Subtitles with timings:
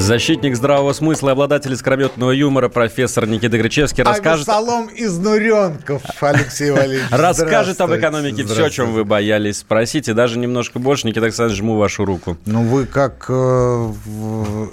[0.00, 6.70] Защитник здравого смысла и обладатель искрометного юмора профессор Никита Гречевский расскажет, Авесолом из Нуренков, Алексей
[6.70, 7.10] Валерьевич.
[7.10, 11.06] расскажет об экономике все, о чем вы боялись спросить, и даже немножко больше.
[11.06, 12.38] Никита Александрович, жму вашу руку.
[12.46, 13.92] Ну, вы как э,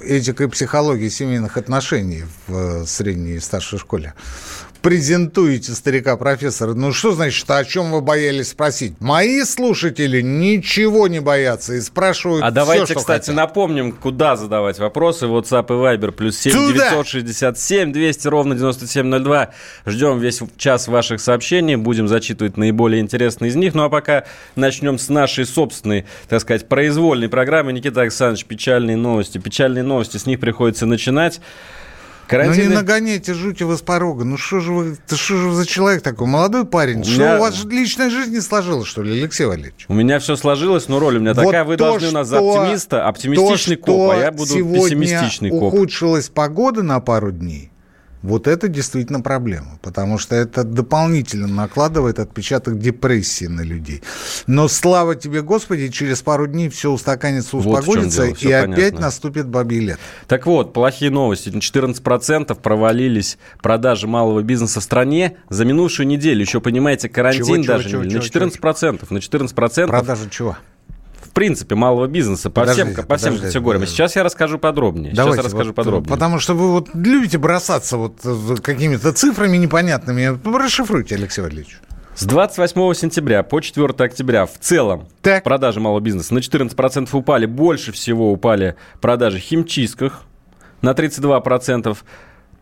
[0.05, 4.13] этика и психология семейных отношений в э, средней и старшей школе
[4.77, 6.73] презентуете старика профессора.
[6.73, 8.93] Ну, что значит, о чем вы боялись спросить?
[8.99, 13.35] Мои слушатели ничего не боятся и спрашивают А давайте, всё, что кстати, хотят.
[13.35, 15.25] напомним, куда задавать вопросы.
[15.25, 16.89] WhatsApp и Viber плюс 7 Туда!
[16.89, 19.49] 967 200 ровно 9702.
[19.85, 21.75] Ждем весь час ваших сообщений.
[21.75, 23.73] Будем зачитывать наиболее интересные из них.
[23.73, 24.25] Ну а пока
[24.55, 27.73] начнем с нашей собственной, так сказать, произвольной программы.
[27.73, 29.37] Никита Александрович, печальные новости.
[29.37, 31.41] Печальные новости, с них приходится начинать.
[32.29, 32.73] Ну, не Карантин...
[32.73, 34.25] нагоняйте жути вы с порога.
[34.25, 36.27] Ну, что же вы, что же вы за человек такой?
[36.27, 37.03] Молодой парень.
[37.03, 39.85] Что, меня- у вас личная жизнь не сложилась, что ли, Алексей Валерьевич?
[39.87, 41.63] У меня все сложилось, но роль у меня Вот такая.
[41.63, 45.49] Вы то, должны у нас за оптимиста, оптимистичный то, коп, а я буду сегодня пессимистичный
[45.51, 45.73] коп.
[45.73, 47.71] ухудшилась погода на пару дней,
[48.21, 54.01] вот это действительно проблема, потому что это дополнительно накладывает отпечаток депрессии на людей.
[54.47, 58.99] Но слава тебе, Господи, через пару дней все устаканится, Вот успокоится, всё и опять понятно.
[59.01, 59.99] наступит бабий лет.
[60.27, 61.49] Так вот, плохие новости.
[61.49, 66.41] На 14% провалились продажи малого бизнеса в стране за минувшую неделю.
[66.41, 69.07] Еще, понимаете, карантин Чего, чего, даже чего, чего, на 14%.
[69.09, 70.57] На 14% Продажа чего?
[71.37, 73.81] В принципе малого бизнеса по всем, Подождите, по всем подождите, категориям.
[73.81, 73.95] подождите.
[73.95, 75.13] Сейчас я расскажу подробнее.
[75.13, 76.09] Сейчас я расскажу вот, подробнее.
[76.09, 80.35] Потому что вы вот любите бросаться вот э, какими-то цифрами непонятными.
[80.57, 81.77] Расшифруйте, Алексей Валерьевич.
[82.15, 85.43] С 28 сентября по 4 октября в целом Так.
[85.43, 87.45] продажи малого бизнеса на 14% упали.
[87.45, 90.23] Больше всего упали продажи химчистках
[90.81, 91.95] на 32%.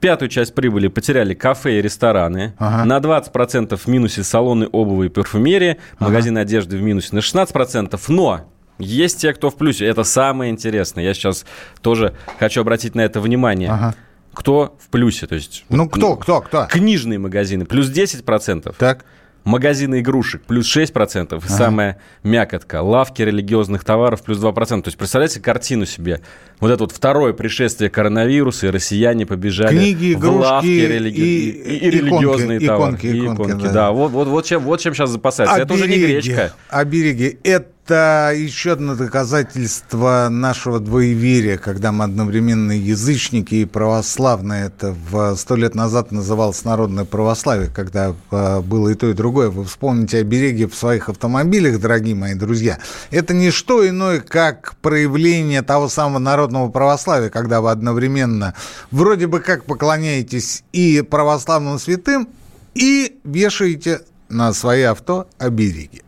[0.02, 2.54] Пятую часть прибыли потеряли кафе и рестораны.
[2.58, 2.84] Ага.
[2.84, 5.78] На 20% в минусе салоны обуви и парфюмерии.
[6.00, 7.98] Магазины одежды в минусе на 16%.
[8.10, 9.86] Но есть те, кто в плюсе.
[9.86, 11.04] Это самое интересное.
[11.04, 11.46] Я сейчас
[11.82, 13.70] тоже хочу обратить на это внимание.
[13.72, 13.96] Ага.
[14.34, 15.28] Кто в плюсе?
[15.28, 16.68] То есть Ну, кто, кто, кто?
[16.70, 18.76] книжные магазины плюс 10%.
[18.78, 19.06] Так.
[19.46, 21.38] Магазины игрушек плюс 6%.
[21.38, 22.82] И самая мякотка.
[22.82, 24.82] Лавки религиозных товаров плюс 2%.
[24.82, 26.22] То есть, представляете картину себе.
[26.60, 31.50] Вот это вот второе пришествие коронавируса, и россияне побежали Книги, в лавки игрушки религи- и-
[31.50, 32.92] и, и иконки, религиозные товары.
[32.96, 33.72] иконки, И иконки, да.
[33.72, 33.92] да.
[33.92, 35.60] Вот, вот, вот, чем, вот чем сейчас запасаются.
[35.62, 36.54] Это уже не Обереги, гречка.
[36.70, 37.38] Обереги.
[37.44, 44.68] Это еще одно доказательство нашего двоеверия, когда мы одновременно язычники и православные.
[44.68, 49.50] Это в сто лет назад называлось народное православие, когда э, было и то, и другое.
[49.50, 52.80] Вы вспомните обереги в своих автомобилях, дорогие мои друзья.
[53.12, 58.54] Это не что иное, как проявление того самого народного православия, когда вы одновременно
[58.92, 62.30] вроде бы как поклоняетесь и православным святым,
[62.74, 66.05] и вешаете на свои авто обереги.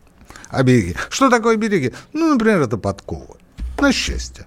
[0.50, 0.94] Обереги.
[1.10, 1.92] Что такое обереги?
[2.12, 3.36] Ну, например, это подкова.
[3.80, 4.46] На счастье.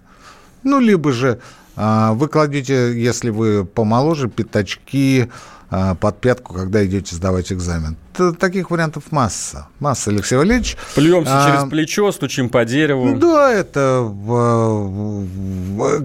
[0.64, 1.40] Ну, либо же
[1.76, 5.30] а, вы кладете, если вы помоложе, пятачки
[5.70, 7.96] а, под пятку, когда идете сдавать экзамен.
[8.14, 9.68] Т- таких вариантов масса.
[9.80, 10.76] Масса, Алексей Валерьевич.
[10.96, 13.18] Плюемся А, через плечо, стучим по дереву.
[13.18, 14.12] Да, это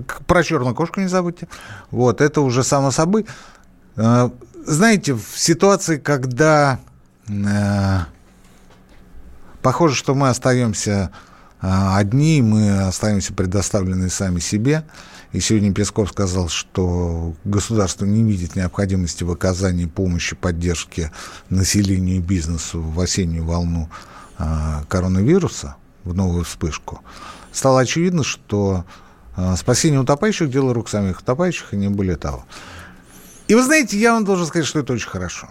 [0.06, 1.48] к- про черную кошку не забудьте.
[1.90, 3.26] Вот, это уже само собой.
[3.96, 4.30] Э,
[4.66, 6.80] Знаете, в ситуации, когда
[7.28, 7.32] э,
[9.66, 11.10] похоже, что мы остаемся
[11.60, 14.84] э, одни, мы остаемся предоставлены сами себе.
[15.32, 21.10] И сегодня Песков сказал, что государство не видит необходимости в оказании помощи, поддержки
[21.50, 23.90] населению и бизнесу в осеннюю волну
[24.38, 24.44] э,
[24.86, 25.74] коронавируса,
[26.04, 27.00] в новую вспышку.
[27.50, 28.84] Стало очевидно, что
[29.36, 32.44] э, спасение утопающих– дело рук самих утопающих, и не более того.
[33.48, 35.48] И вы знаете, я вам должен сказать, что это очень хорошо.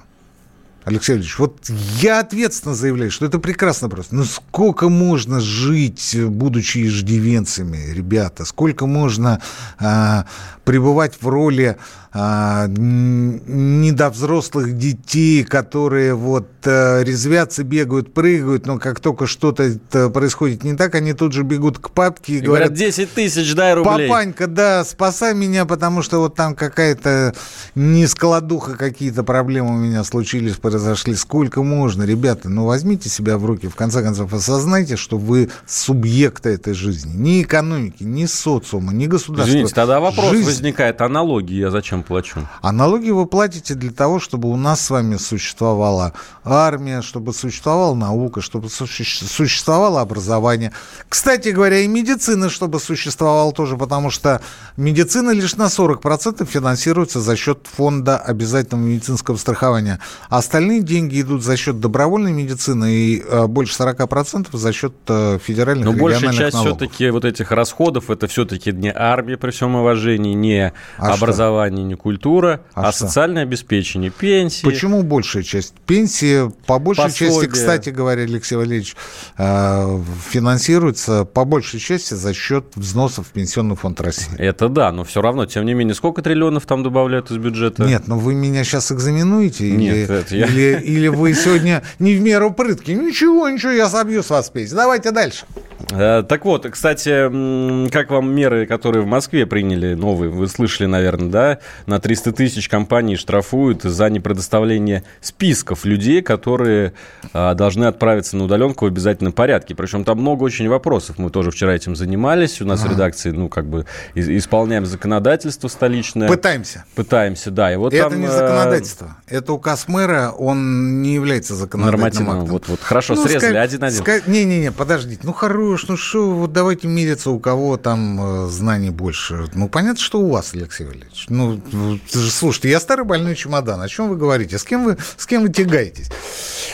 [0.86, 1.68] Алексей Ильич, вот
[2.00, 4.14] я ответственно заявляю, что это прекрасно просто.
[4.14, 8.46] Ну сколько можно жить, будучи иждивенцами, ребята?
[8.46, 9.42] Сколько можно
[9.80, 10.28] а,
[10.64, 11.78] пребывать в роли
[12.18, 20.76] а, недовзрослых детей, которые вот а, резвятся, бегают, прыгают, но как только что-то происходит не
[20.76, 24.08] так, они тут же бегут к папке и И говорят, говорят, 10 тысяч, дай рублей.
[24.08, 27.36] Папанька, да, спасай меня, потому что вот там какая-то
[27.76, 32.04] нескладуха, какие-то проблемы у меня случились, произошли, сколько можно.
[32.04, 37.14] Ребята, ну возьмите себя в руки, в конце концов, осознайте, что вы субъекты этой жизни.
[37.16, 39.50] Ни экономики, ни социума, ни государства.
[39.50, 40.46] Извините, тогда вопрос Жизнь...
[40.46, 42.46] возникает, аналогии я зачем плачу?
[42.62, 46.12] Аналогии вы платите для того, чтобы у нас с вами существовала
[46.44, 50.74] армия, чтобы существовала наука, чтобы существовало образование.
[51.08, 54.42] Кстати говоря, и медицина, чтобы существовала тоже, потому что
[54.76, 60.00] медицина лишь на 40% финансируется за счет фонда обязательного медицинского страхования.
[60.30, 65.40] А остальные деньги идут за счет добровольной медицины и э, больше 40% за счет э,
[65.42, 70.34] федеральных Но большая часть все-таки вот этих расходов это все-таки не армия, при всем уважении,
[70.34, 71.88] не а образование, что?
[71.88, 74.64] не культура, а, а социальное обеспечение, пенсии.
[74.66, 75.74] Почему большая часть?
[75.86, 77.34] Пенсии, по большей Пособие.
[77.34, 78.96] части, кстати говоря, Алексей Валерьевич,
[79.38, 84.36] э, финансируется по большей части за счет взносов в Пенсионный фонд России.
[84.38, 87.84] Это да, но все равно, тем не менее, сколько триллионов там добавляют из бюджета?
[87.84, 89.72] Нет, но вы меня сейчас экзаменуете?
[89.72, 90.48] Нет, или, это я...
[90.56, 92.92] или, или вы сегодня не в меру прытки?
[92.92, 94.76] Ничего, ничего, я собью с вас песни.
[94.76, 95.46] Давайте дальше.
[95.92, 101.30] Э, так вот, кстати, как вам меры, которые в Москве приняли, новые, вы слышали, наверное,
[101.30, 101.60] да?
[101.86, 106.94] На 300 тысяч компаний штрафуют за непредоставление списков людей, которые
[107.34, 109.76] а, должны отправиться на удаленку в обязательном порядке.
[109.76, 111.18] Причем там много очень вопросов.
[111.18, 112.62] Мы тоже вчера этим занимались.
[112.62, 112.88] У нас а.
[112.88, 113.86] в редакции, ну, как бы
[114.16, 116.28] исполняем законодательство столичное.
[116.28, 116.86] Пытаемся.
[116.96, 117.74] Пытаемся, да.
[117.74, 119.18] И вот это там, не э, законодательство.
[119.28, 122.46] Это указ мэра, он не является законодательным актом.
[122.46, 124.04] Вот, вот, хорошо, ну, срезали один-один.
[124.28, 125.22] Не-не-не, подождите.
[125.24, 129.48] Ну, хорош, ну что, вот давайте мериться, у кого там э, знаний больше.
[129.54, 131.26] Ну, понятно, что у вас, Алексей Валерьевич.
[131.30, 131.60] Ну,
[132.08, 133.82] слушайте, я старый больной чемодан.
[133.82, 134.58] О чем вы говорите?
[134.58, 136.10] С кем вы, с кем вы тягаетесь?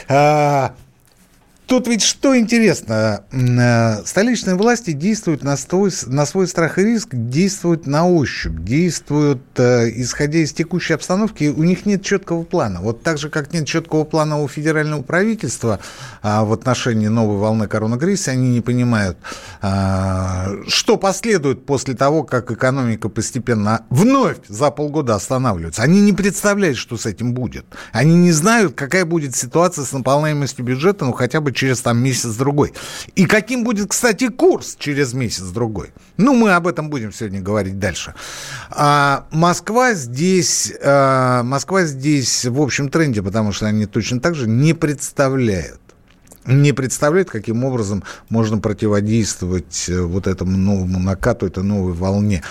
[0.08, 0.76] А,
[1.72, 7.08] Тут ведь что интересно, э, столичные власти действуют на свой, на свой страх и риск,
[7.14, 12.82] действуют на ощупь, действуют, э, исходя из текущей обстановки, у них нет четкого плана.
[12.82, 15.80] Вот так же, как нет четкого плана у федерального правительства
[16.22, 19.18] а в отношении новой волны коронакризиса, они не понимают,
[19.62, 25.84] а, что последует после того, как экономика постепенно вновь за полгода останавливается.
[25.84, 27.66] Они не представляют, что с этим будет.
[27.94, 32.74] Они не знают, какая будет ситуация с наполняемостью бюджета, ну хотя бы через там месяц-другой.
[33.16, 35.92] И каким будет, кстати, курс через месяц-другой.
[36.18, 38.16] Ну, мы об этом будем сегодня говорить дальше.
[38.72, 44.48] А Москва здесь, а, Москва здесь в общем тренде, потому что они точно так же
[44.48, 45.80] не представляют
[46.46, 52.42] не представляют, каким образом можно противодействовать э, вот этому новому накату, этой новой волне.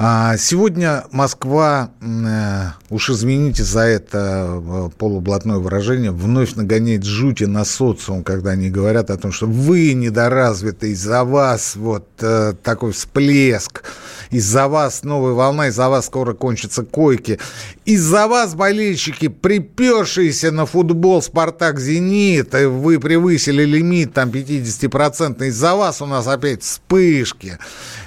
[0.00, 7.64] А сегодня Москва, э, уж извините за это э, полублатное выражение, вновь нагоняет жути на
[7.64, 13.82] социум, когда они говорят о том, что вы недоразвиты, из-за вас вот э, такой всплеск,
[14.30, 17.40] из-за вас новая волна, из-за вас скоро кончатся койки,
[17.84, 26.06] из-за вас болельщики, припершиеся на футбол «Спартак-Зенит», вы превысили лимит там 50%, из-за вас у
[26.06, 27.58] нас опять вспышки.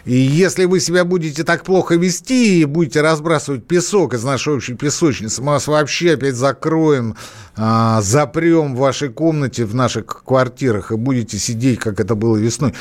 [0.06, 4.76] И если вы себя будете так плохо вести и будете разбрасывать песок из нашей общей
[4.76, 7.16] песочницы, мы вас вообще опять закроем,
[7.56, 12.76] а, запрем в вашей комнате, в наших квартирах и будете сидеть, как это было весной.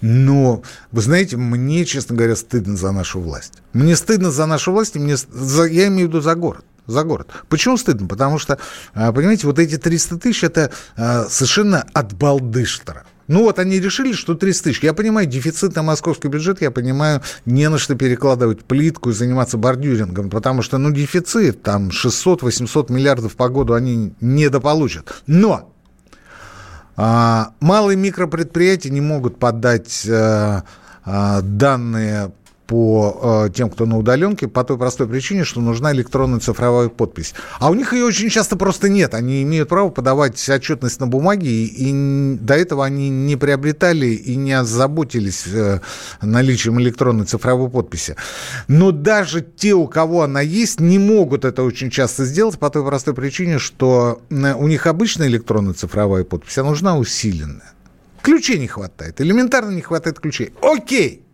[0.00, 3.54] Но, вы знаете, мне, честно говоря, стыдно за нашу власть.
[3.72, 7.04] Мне стыдно за нашу власть, и мне, за, я имею в виду за город за
[7.04, 7.28] город.
[7.48, 8.08] Почему стыдно?
[8.08, 8.58] Потому что,
[8.94, 13.04] а, понимаете, вот эти 300 тысяч– это а, совершенно от балдыштера.
[13.30, 14.82] Ну вот они решили, что 300 тысяч.
[14.82, 19.56] Я понимаю, дефицит на московский бюджет, я понимаю, не на что перекладывать плитку и заниматься
[19.56, 25.22] бордюрингом, потому что, ну, дефицит, там, 600-800 миллиардов по году они недополучат.
[25.28, 25.72] Но
[26.96, 30.64] а, малые микропредприятия не могут подать а,
[31.04, 32.32] а, данные
[32.70, 37.34] по э, тем, кто на удаленке, по той простой причине, что нужна электронная цифровая подпись.
[37.58, 39.12] А у них ее очень часто просто нет.
[39.14, 44.52] Они имеют право подавать отчетность на бумаге, и, до этого они не приобретали и не
[44.52, 45.80] озаботились э,
[46.22, 48.14] наличием электронной цифровой подписи.
[48.68, 52.86] Но даже те, у кого она есть, не могут это очень часто сделать по той
[52.86, 57.72] простой причине, что у них обычная электронная цифровая подпись, а нужна усиленная.
[58.22, 60.52] Ключей не хватает, элементарно не хватает ключей.
[60.62, 61.24] Окей,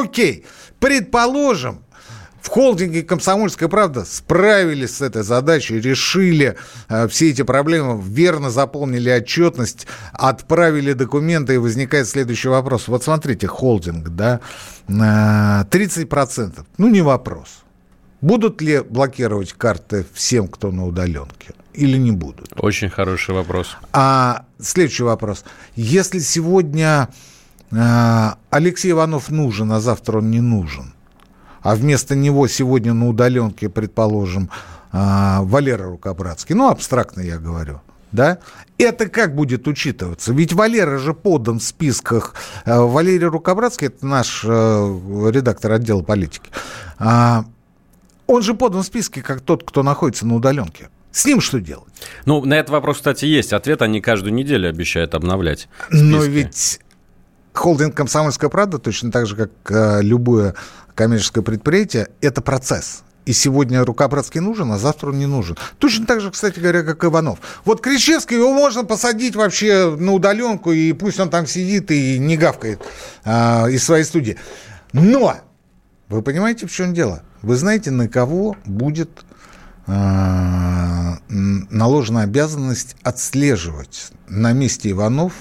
[0.00, 0.44] Окей,
[0.78, 1.84] предположим,
[2.42, 6.56] в холдинге «Комсомольская правда» справились с этой задачей, решили
[6.88, 12.88] э, все эти проблемы, верно заполнили отчетность, отправили документы, и возникает следующий вопрос.
[12.88, 14.40] Вот смотрите, холдинг, да,
[14.88, 17.62] э, 30%, ну не вопрос.
[18.20, 21.54] Будут ли блокировать карты всем, кто на удаленке?
[21.74, 22.52] Или не будут?
[22.56, 23.76] Очень хороший вопрос.
[23.92, 25.44] А следующий вопрос.
[25.74, 27.08] Если сегодня
[28.50, 30.92] Алексей Иванов нужен, а завтра он не нужен.
[31.62, 34.50] А вместо него сегодня на удаленке, предположим,
[34.90, 38.38] а, Валера Рукобратский, ну, абстрактно я говорю, да,
[38.76, 40.32] это как будет учитываться?
[40.32, 42.34] Ведь Валера же подан в списках.
[42.66, 46.50] Э, Валерий Рукобратский, это наш э, редактор отдела политики.
[46.98, 47.46] А,
[48.26, 50.90] он же подан в списке как тот, кто находится на удаленке.
[51.10, 51.92] С ним что делать?
[52.24, 53.82] Ну, на этот вопрос, кстати, есть ответ.
[53.82, 55.68] Они каждую неделю обещают обновлять.
[55.88, 56.04] Списки.
[56.04, 56.80] Но ведь
[57.52, 60.54] холдинг «Комсомольская правда», точно так же, как э, любое
[60.94, 63.02] коммерческое предприятие, это процесс.
[63.24, 65.56] И сегодня Рукобратский нужен, а завтра он не нужен.
[65.78, 67.38] Точно так же, кстати говоря, как Иванов.
[67.64, 72.36] Вот Кричевский, его можно посадить вообще на удаленку, и пусть он там сидит и не
[72.36, 72.82] гавкает
[73.24, 74.38] а, из своей студии.
[74.92, 75.36] Но,
[76.08, 77.22] вы понимаете, в чем дело?
[77.42, 79.10] Вы знаете, на кого будет
[79.86, 85.32] а, наложена обязанность отслеживать на месте Иванов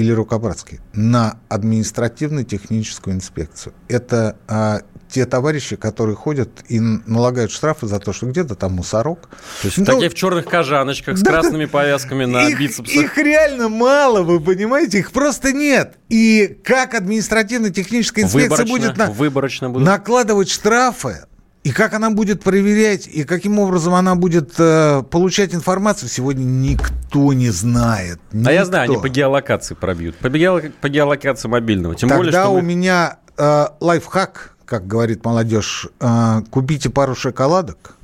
[0.00, 3.74] или Рукобратский на административно-техническую инспекцию.
[3.86, 4.80] Это а,
[5.10, 9.28] те товарищи, которые ходят и налагают штрафы за то, что где-то там мусорок.
[9.60, 12.94] То есть ну, такие в черных кожаночках с да, красными повязками на их, бицепсах.
[12.94, 15.00] Их реально мало, вы понимаете?
[15.00, 15.98] Их просто нет.
[16.08, 19.86] И как административно-техническая инспекция будет на, выборочно будут.
[19.86, 21.26] накладывать штрафы,
[21.62, 27.32] и как она будет проверять, и каким образом она будет э, получать информацию, сегодня никто
[27.32, 28.18] не знает.
[28.32, 28.50] Никто.
[28.50, 30.16] А я знаю, они по геолокации пробьют.
[30.16, 31.94] По, гео, по геолокации мобильного.
[31.94, 32.62] Тем Тогда более, что у мы...
[32.62, 37.96] меня э, лайфхак как говорит молодежь, э, купите пару шоколадок,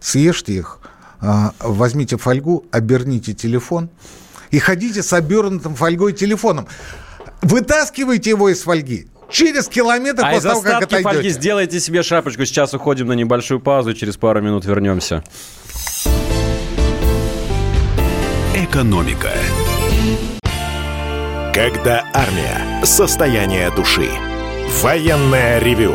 [0.00, 0.78] съешьте их,
[1.20, 3.90] э, возьмите фольгу, оберните телефон
[4.50, 6.66] и ходите с обернутым фольгой телефоном.
[7.42, 9.08] Вытаскивайте его из фольги.
[9.30, 11.02] Через километр а после того, как отойдете.
[11.02, 12.44] фольги сделайте себе шапочку.
[12.44, 13.94] Сейчас уходим на небольшую паузу.
[13.94, 15.22] Через пару минут вернемся.
[18.54, 19.32] Экономика.
[21.54, 22.84] Когда армия.
[22.84, 24.08] Состояние души.
[24.82, 25.94] Военное ревю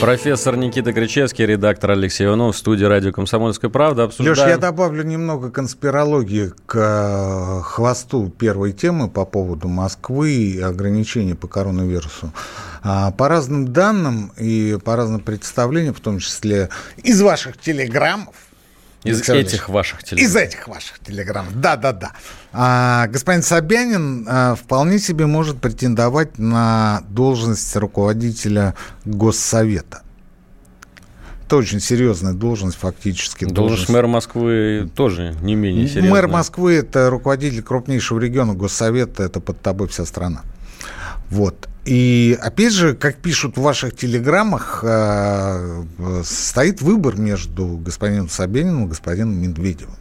[0.00, 4.04] Профессор Никита Кричевский, редактор Алексей Иванов, студии радио «Комсомольская правда».
[4.04, 4.38] Обсуждаем...
[4.38, 11.34] Леш, я добавлю немного конспирологии к э, хвосту первой темы по поводу Москвы и ограничений
[11.34, 12.32] по коронавирусу.
[12.82, 16.70] А, по разным данным и по разным представлениям, в том числе
[17.02, 18.34] из ваших телеграммов,
[19.04, 20.26] из этих ваших телеграмм.
[20.26, 21.46] Из этих ваших телеграмм.
[21.54, 22.12] Да, да, да.
[22.52, 30.02] А, господин Собянин а, вполне себе может претендовать на должность руководителя Госсовета.
[31.46, 33.44] Это очень серьезная должность фактически.
[33.44, 36.12] Должность, должность мэра Москвы тоже не менее серьезная.
[36.12, 40.42] Мэр Москвы– это руководитель крупнейшего региона Госсовета, это под тобой вся страна.
[41.30, 41.68] Вот.
[41.84, 45.84] И опять же, как пишут в ваших телеграммах, э,
[46.24, 49.96] стоит выбор между господином Собяниным и господином Медведевым.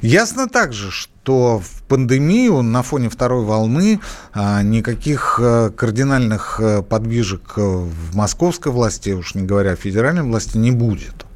[0.00, 4.00] Ясно также, что в пандемию на фоне второй волны
[4.32, 10.58] а, никаких а, кардинальных а, подвижек в московской власти, уж не говоря о федеральной власти,
[10.58, 11.26] не будет.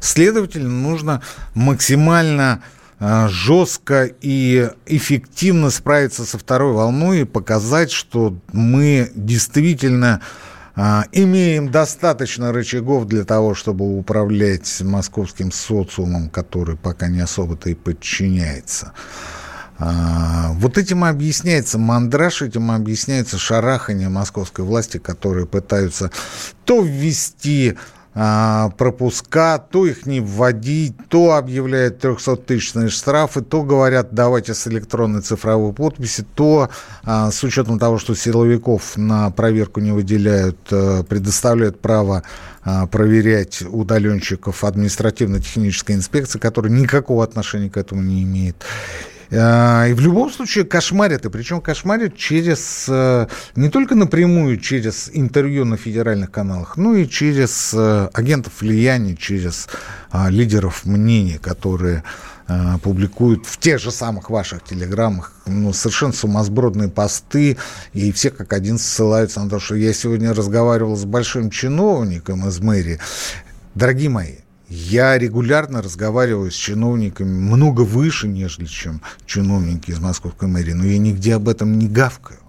[0.00, 1.22] Следовательно, нужно
[1.54, 2.62] максимально
[3.00, 10.20] жестко и эффективно справиться со второй волной и показать, что мы действительно
[10.76, 17.74] а, имеем достаточно рычагов для того, чтобы управлять московским социумом, который пока не особо-то и
[17.74, 18.92] подчиняется.
[19.78, 26.10] А, вот этим объясняется мандраж, этим объясняется шарахание московской власти, которые пытаются
[26.64, 27.76] то ввести
[28.14, 35.72] пропуска, то их не вводить, то объявляют 300-тысячные штрафы, то говорят, давайте с электронной цифровой
[35.72, 36.70] подписи, то
[37.02, 42.22] а, с учетом того, что силовиков на проверку не выделяют, а, предоставляют право
[42.90, 48.64] проверять удаленщиков административно-технической инспекции, которая никакого отношения к этому не имеет.
[49.30, 53.26] А, и в любом случае кошмарят, и причем кошмарят через, э,
[53.56, 59.68] не только напрямую через интервью на федеральных каналах, но и через э, агентов влияния, через
[60.10, 62.04] а, лидеров мнений, которые
[62.48, 67.56] э, публикуют в тех же самых ваших телеграммах ну, совершенно сумасбродные посты,
[67.92, 72.60] и все как один ссылаются на то, что я сегодня разговаривал с большим чиновником из
[72.60, 73.00] мэрии.
[73.74, 74.36] Дорогие мои,
[74.68, 80.98] я регулярно разговариваю с чиновниками много выше, нежели чем чиновники из московской мэрии, но я
[80.98, 82.40] нигде об этом не гавкаю.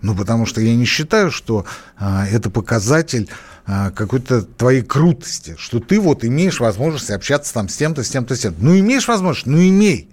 [0.00, 1.64] Ну, потому что я не считаю, что
[1.96, 3.28] а, это показатель
[3.66, 8.34] а, какой-то твоей крутости, что ты вот имеешь возможность общаться там с тем-то, с тем-то,
[8.34, 8.64] с тем-то.
[8.64, 10.11] Ну, имеешь возможность, ну, имей.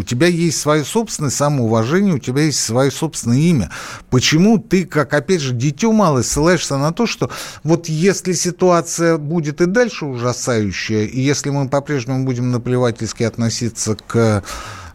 [0.00, 3.70] У тебя есть свое собственное самоуважение, у тебя есть свое собственное имя.
[4.08, 7.30] Почему ты, как, опять же, дитё малое, ссылаешься на то, что
[7.64, 14.42] вот если ситуация будет и дальше ужасающая, и если мы по-прежнему будем наплевательски относиться к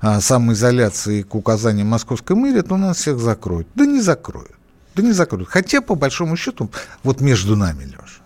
[0.02, 3.68] а, самоизоляции, к указаниям московской мэрии, то нас всех закроют.
[3.76, 4.56] Да не закроют.
[4.96, 5.50] Да не закроют.
[5.50, 6.72] Хотя, по большому счету,
[7.04, 8.24] вот между нами, Леша,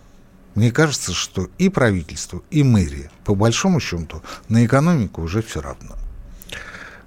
[0.56, 5.98] мне кажется, что и правительство, и мэрия, по большому счету, на экономику уже все равно.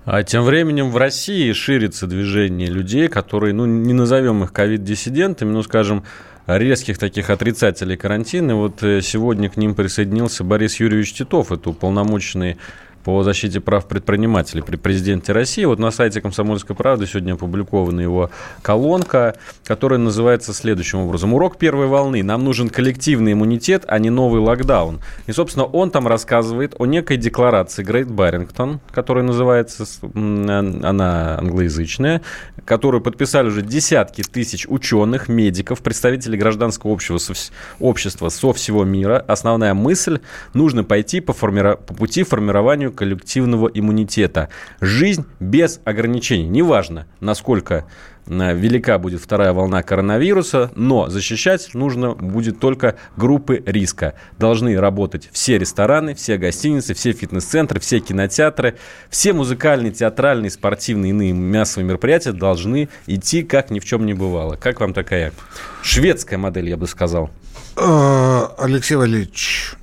[0.04, 5.62] А тем временем в России ширится движение людей, которые, ну, не назовем их ковид-диссидентами, но,
[5.62, 6.02] скажем,
[6.46, 8.56] резких таких отрицателей карантина.
[8.56, 12.56] Вот э, сегодня к ним присоединился Борис Юрьевич Титов, это уполномоченный
[13.04, 15.64] по защите прав предпринимателей при президенте России.
[15.64, 18.30] Вот на сайте «Комсомольской правды» сегодня опубликована его
[18.62, 21.34] колонка, которая называется следующим образом.
[21.34, 22.22] «Урок первой волны.
[22.22, 25.00] Нам нужен коллективный иммунитет, а не новый локдаун».
[25.26, 32.22] И, собственно, он там рассказывает о некой декларации Грейт Баррингтон, которая называется, она англоязычная,
[32.64, 37.34] которую подписали уже десятки тысяч ученых, медиков, представителей гражданского общества,
[37.80, 39.24] общества со всего мира.
[39.26, 40.20] Основная мысль–
[40.54, 41.80] нужно пойти по, формиров...
[41.80, 44.48] по пути формирования коллективного иммунитета.
[44.80, 46.46] Жизнь без ограничений.
[46.46, 47.86] Неважно, насколько
[48.26, 54.14] э, велика будет вторая волна коронавируса, но защищать нужно будет только группы риска.
[54.38, 58.76] Должны работать все рестораны, все гостиницы, все фитнес-центры, все кинотеатры,
[59.10, 64.56] все музыкальные, театральные, спортивные иные массовые мероприятия должны идти как ни в чем не бывало.
[64.56, 65.32] Как вам такая
[65.82, 67.30] шведская модель, я бы сказал?
[67.76, 69.74] Э, Алексей Валерьевич,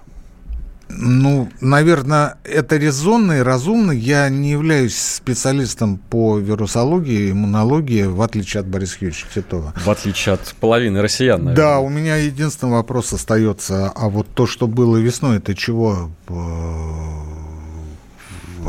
[0.89, 3.91] ну, наверное, это резонно и разумно.
[3.91, 9.73] Я не являюсь специалистом по вирусологии, иммунологии, в отличие от Бориса Юрьевича Титова.
[9.77, 11.55] В отличие от половины россиян, наверное.
[11.55, 13.89] Да, у меня единственный вопрос остается.
[13.89, 16.11] А вот то, что было весной, это чего?
[16.27, 16.33] Э,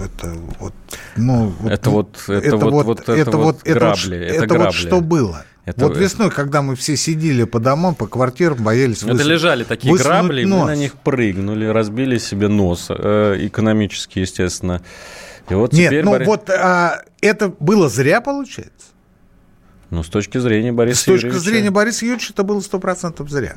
[0.04, 0.74] это вот,
[1.16, 4.64] ну, это вот, это, это вот, вот, это, это вот, грабли, это, это, это грабли.
[4.66, 5.44] вот что было.
[5.70, 5.86] Это...
[5.86, 10.44] Вот весной, когда мы все сидели по домам, по квартирам, боялись Это лежали такие грабли,
[10.44, 10.60] нос.
[10.60, 14.82] мы на них прыгнули, разбили себе нос, э, экономически, естественно.
[15.48, 16.04] И вот Нет, теперь...
[16.04, 16.26] ну Борис...
[16.26, 18.88] вот а, это было зря, получается?
[19.90, 21.44] Ну, с точки зрения Бориса С точки Юрьевича...
[21.44, 23.56] зрения Бориса Юрьевича это было 100% зря.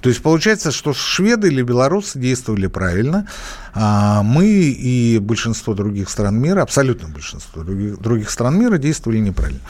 [0.00, 3.28] То есть получается, что шведы или белорусы действовали правильно,
[3.72, 9.60] а мы и большинство других стран мира, абсолютно большинство других, других стран мира действовали неправильно.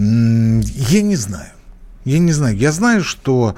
[0.00, 1.50] Я не знаю.
[2.04, 2.56] Я не знаю.
[2.56, 3.54] Я знаю, что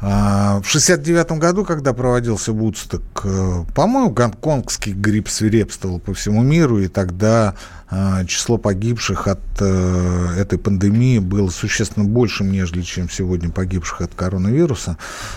[0.00, 6.80] а, в 69 году, когда проводился Вудсток, э, по-моему, гонконгский грипп свирепствовал по всему миру,
[6.80, 7.54] и тогда
[7.88, 14.14] а, число погибших от э, этой пандемии было существенно большим, нежели чем сегодня погибших от
[14.14, 14.96] коронавируса.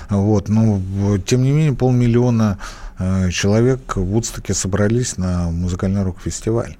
[0.10, 0.48] Вот.
[0.48, 0.82] Но,
[1.26, 2.58] тем не менее, полмиллиона
[2.98, 6.78] э, человек в Вудстоке собрались на музыкальный рок-фестиваль.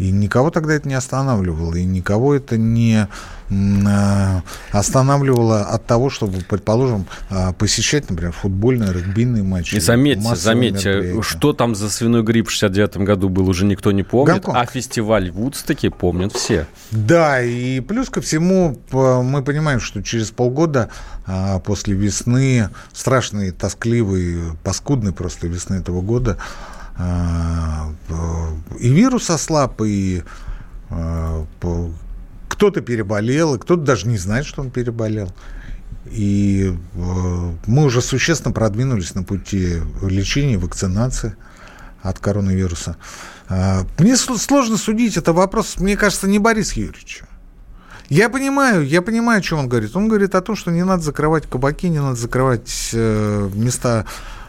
[0.00, 3.06] И никого тогда это не останавливало, и никого это не
[3.50, 4.40] э,
[4.72, 9.74] останавливало от того, чтобы, предположим, э, посещать, например, футбольные, регбийные матчи.
[9.74, 14.02] И заметьте, заметьте, что там за свиной грипп в 69 году был, уже никто не
[14.02, 14.56] помнит, Гонконг.
[14.56, 16.66] а фестиваль Вудстоки помнят все.
[16.90, 20.88] Да, и плюс ко всему мы понимаем, что через полгода
[21.26, 26.79] а, после весны, страшной, тоскливой, паскудной просто весны этого года, а,
[28.78, 30.22] и вирус ослаб, и
[30.90, 31.46] а,
[32.48, 35.32] кто-то переболел, и кто-то даже не знает, что он переболел.
[36.06, 41.36] И а, мы уже существенно продвинулись на пути лечения, вакцинации
[42.02, 42.96] от коронавируса.
[43.98, 47.26] Мне сложно судить, это вопрос, мне кажется, не Борис Юрьевича.
[48.08, 49.94] Я понимаю, я понимаю, о чем он говорит.
[49.94, 54.04] Он говорит о том, что не надо закрывать кабаки, не надо закрывать э, места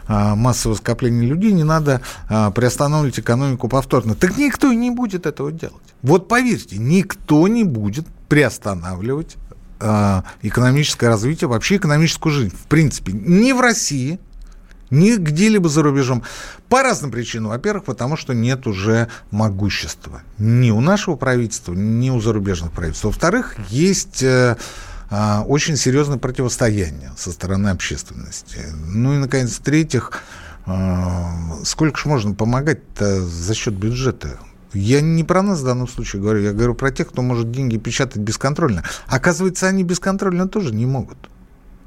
[0.06, 4.14] а, массового скопления людей, не надо а, приостанавливать экономику повторно.
[4.14, 5.82] Так никто не будет этого делать.
[6.02, 9.36] Вот поверьте, никто не будет приостанавливать
[9.80, 12.56] а, экономическое развитие, вообще экономическую жизнь.
[12.56, 14.20] В принципе, ни в России,
[14.92, 16.22] ни где-либо за рубежом.
[16.68, 17.50] По разным причинам.
[17.50, 20.22] Во-первых, потому что нет уже могущества.
[20.38, 23.04] Ни у нашего правительства, ни у зарубежных правительств.
[23.04, 24.56] Во-вторых, есть э,
[25.46, 28.60] очень серьезное противостояние со стороны общественности.
[28.86, 30.22] Ну и, наконец, в-третьих,
[31.64, 34.38] сколько же можно помогать-то за счет бюджета?
[34.72, 37.76] Я не про нас в данном случае говорю, я говорю про тех, кто может деньги
[37.76, 38.84] печатать бесконтрольно.
[39.06, 41.18] Оказывается, они бесконтрольно тоже не могут.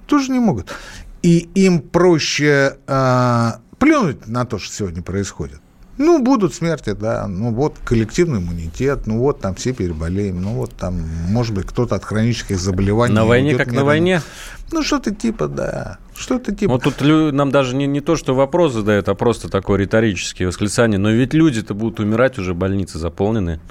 [0.06, 0.72] Тоже не могут.
[1.24, 5.62] И им проще э, плюнуть на то, что сегодня происходит.
[5.98, 7.28] Ну, будут смерти, да.
[7.28, 11.96] Ну, вот коллективный иммунитет, ну, вот там все переболеем, ну, вот там, может быть, кто-то
[11.96, 13.16] от хронических заболеваний...
[13.16, 14.22] На войне как на войне?
[14.72, 16.00] Ну, что-то типа, да.
[16.16, 16.74] Что-то типа.
[16.74, 17.02] Ну, тут
[17.34, 21.00] нам даже не, не то, что вопрос задают, а просто такое риторическое восклицание.
[21.00, 23.62] Но ведь люди-то будут умирать, уже больницы заполнены.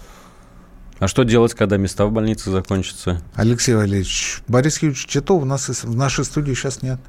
[1.00, 3.20] А что делать, когда места в больнице закончатся?
[3.34, 7.00] Алексей Валерьевич, Борис Юрьевич Титов у нас в нашей студии сейчас нет.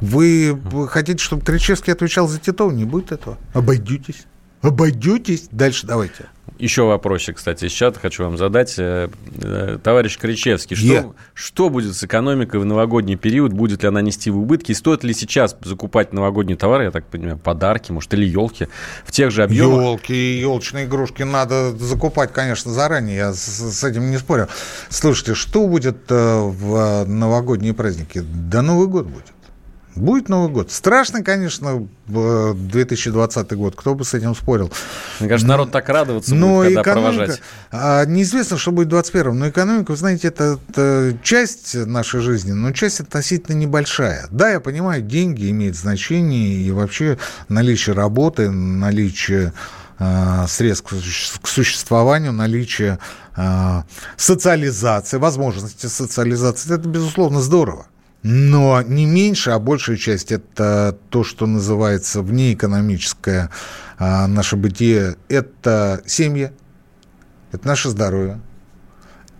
[0.00, 0.58] Вы
[0.88, 2.70] хотите, чтобы Кричевский отвечал за Титова?
[2.70, 3.38] Не будет этого.
[3.52, 4.26] Обойдетесь.
[4.62, 5.48] Обойдетесь.
[5.50, 6.26] Дальше давайте.
[6.58, 8.74] Еще вопросик, кстати, из чата хочу вам задать.
[8.76, 9.08] Э,
[9.42, 11.14] э, товарищ Кричевский, что, yeah.
[11.32, 13.54] что будет с экономикой в новогодний период?
[13.54, 14.72] Будет ли она нести в убытки?
[14.72, 18.68] стоит ли сейчас закупать новогодние товары, я так понимаю, подарки, может, или елки
[19.06, 19.82] в тех же объемах?
[19.82, 24.48] Елки и елочные игрушки надо закупать, конечно, заранее, я с, с этим не спорю.
[24.90, 28.22] Слушайте, что будет э, в новогодние праздники?
[28.22, 29.32] Да Новый год будет.
[30.00, 30.72] Будет Новый год.
[30.72, 33.76] Страшно, конечно, 2020 год.
[33.76, 34.72] Кто бы с этим спорил?
[35.20, 37.42] Мне кажется, народ так радоваться но будет, когда провожать.
[37.70, 39.38] А, неизвестно, что будет в 21-м.
[39.38, 44.26] Но экономика, вы знаете, это, это часть нашей жизни, но часть относительно небольшая.
[44.30, 49.52] Да, я понимаю, деньги имеют значение, и вообще наличие работы, наличие
[49.98, 50.94] а, средств
[51.42, 52.98] к существованию, наличие
[53.36, 53.84] а,
[54.16, 57.86] социализации, возможности социализации, это, безусловно, здорово.
[58.22, 63.50] Но не меньше, а большая часть это то, что называется внеэкономическое
[63.98, 65.16] а, наше бытие.
[65.28, 66.52] Это семьи,
[67.52, 68.40] это наше здоровье,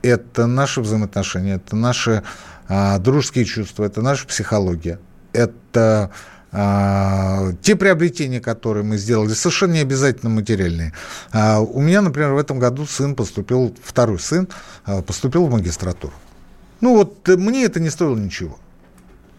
[0.03, 2.23] это наши взаимоотношения, это наши
[2.69, 4.99] а, дружеские чувства, это наша психология,
[5.33, 6.11] это
[6.53, 10.93] а, те приобретения, которые мы сделали, совершенно не обязательно материальные.
[11.33, 14.49] А, у меня, например, в этом году сын поступил, второй сын
[14.85, 16.15] а, поступил в магистратуру.
[16.81, 18.59] Ну вот мне это не стоило ничего.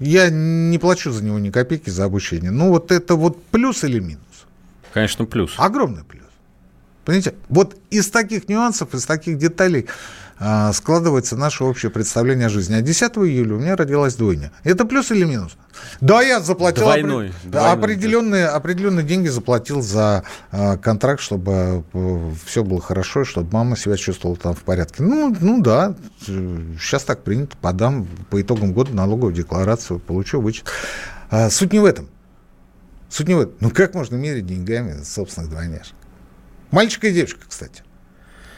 [0.01, 2.49] Я не плачу за него ни копейки за обучение.
[2.49, 4.47] Ну, вот это вот плюс или минус?
[4.93, 5.53] Конечно, плюс.
[5.57, 6.25] Огромный плюс.
[7.05, 7.35] Понимаете?
[7.49, 9.85] Вот из таких нюансов, из таких деталей
[10.73, 12.73] складывается наше общее представление о жизни.
[12.73, 14.51] А 10 июля у меня родилась двойня.
[14.63, 15.55] Это плюс или минус?
[15.99, 17.49] Да, я заплатил двойной, опре...
[17.49, 17.71] двойной.
[17.71, 23.97] Определенные, определенные деньги заплатил за а, контракт, чтобы а, все было хорошо, чтобы мама себя
[23.97, 25.03] чувствовала там в порядке.
[25.03, 27.55] Ну, ну да, сейчас так принято.
[27.57, 30.65] Подам по итогам года налоговую декларацию, получу вычет.
[31.29, 32.09] А, суть не в этом.
[33.09, 33.55] Суть не в этом.
[33.59, 35.95] Ну, как можно мерить деньгами собственных двойняшек?
[36.71, 37.83] Мальчик и девочка, кстати.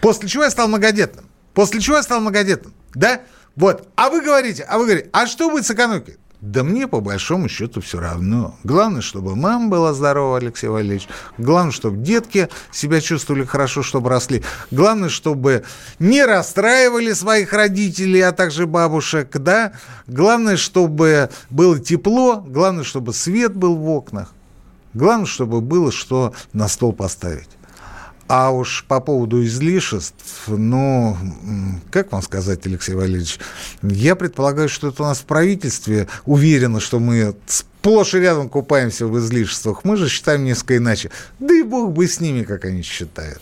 [0.02, 1.26] После чего я стал многодетным.
[1.54, 2.74] После чего я стал многодетным.
[2.94, 3.22] Да?
[3.56, 3.88] Вот.
[3.96, 6.18] А вы говорите, а вы говорите, а что будет с экономикой?
[6.44, 8.58] Да мне по большому счету все равно.
[8.66, 11.08] Главное, чтобы мама была здорова, Алексей Валерьевич.
[11.38, 14.44] Главное, чтобы детки себя чувствовали хорошо, чтобы росли.
[14.70, 15.64] Главное, чтобы
[16.00, 19.72] не расстраивали своих родителей, а также бабушек, да.
[20.08, 22.44] Главное, чтобы было тепло.
[22.46, 24.34] Главное, чтобы свет был в окнах.
[24.94, 27.50] Главное, чтобы было что на стол поставить.
[28.36, 31.16] А уж по поводу излишеств, ну,
[31.92, 33.38] как вам сказать, Алексей Валерьевич,
[33.84, 39.06] я предполагаю, что это у нас в правительстве уверено, что мы сплошь и рядом купаемся
[39.06, 39.84] в излишествах.
[39.84, 41.12] Мы же считаем несколько иначе.
[41.38, 43.40] Да и бог бы с ними, как они считают.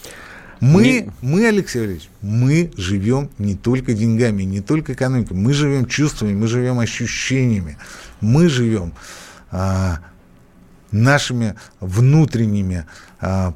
[0.60, 1.12] Мы, не...
[1.21, 6.47] мы, Алексей Валерьевич, мы живем не только деньгами, не только экономикой, мы живем чувствами, мы
[6.47, 7.77] живем ощущениями,
[8.19, 8.91] мы живем
[9.51, 9.99] а,
[10.91, 12.86] нашими внутренними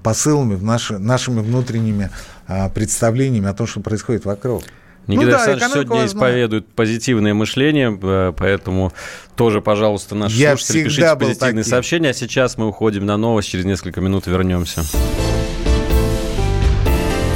[0.03, 2.11] посылами, наши, нашими внутренними
[2.47, 4.63] а, представлениями о том, что происходит вокруг.
[5.07, 6.05] Никита ну, да, Александрович сегодня важна.
[6.05, 8.91] исповедует позитивное мышление, э, поэтому
[9.35, 11.63] тоже, пожалуйста, наши Я слушатели, пишите позитивные таким.
[11.63, 12.09] сообщения.
[12.09, 14.81] А сейчас мы уходим на новость, через несколько минут вернемся.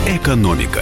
[0.07, 0.81] Экономика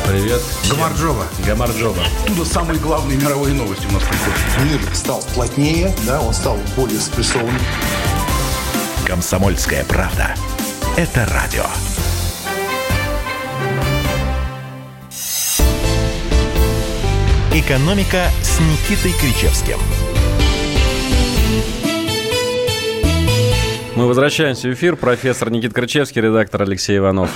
[0.07, 0.41] Привет.
[0.69, 1.25] Гамарджоба.
[1.45, 2.01] Гамарджоба.
[2.23, 4.39] Оттуда самые главные мировые новости у нас приходят.
[4.69, 7.61] Мир стал плотнее, да, он стал более спрессованным.
[9.05, 10.35] Комсомольская правда.
[10.97, 11.65] Это радио.
[17.53, 19.77] «Экономика» с Никитой Кричевским.
[23.95, 24.95] Мы возвращаемся в эфир.
[24.95, 27.29] Профессор Никит Крычевский, редактор Алексей Иванов.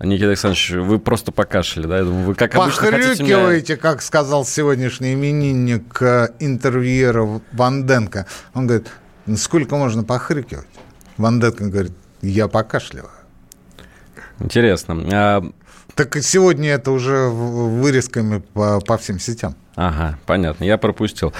[0.00, 1.98] Никита Александрович, вы просто покашляли, да?
[1.98, 3.36] Я думаю, вы как обычно хотите меня...
[3.36, 8.26] Похрюкиваете, как сказал сегодняшний именинник э, интервьюера Ванденко.
[8.52, 8.88] Он говорит,
[9.24, 10.66] «Ну, сколько можно похрюкивать?
[11.16, 13.10] Ванденко говорит, я покашливаю.
[14.38, 15.02] Интересно.
[15.12, 15.42] А,
[15.94, 19.54] Так сегодня это уже вырезками по, по всем сетям.
[19.76, 21.32] Ага, понятно, я пропустил.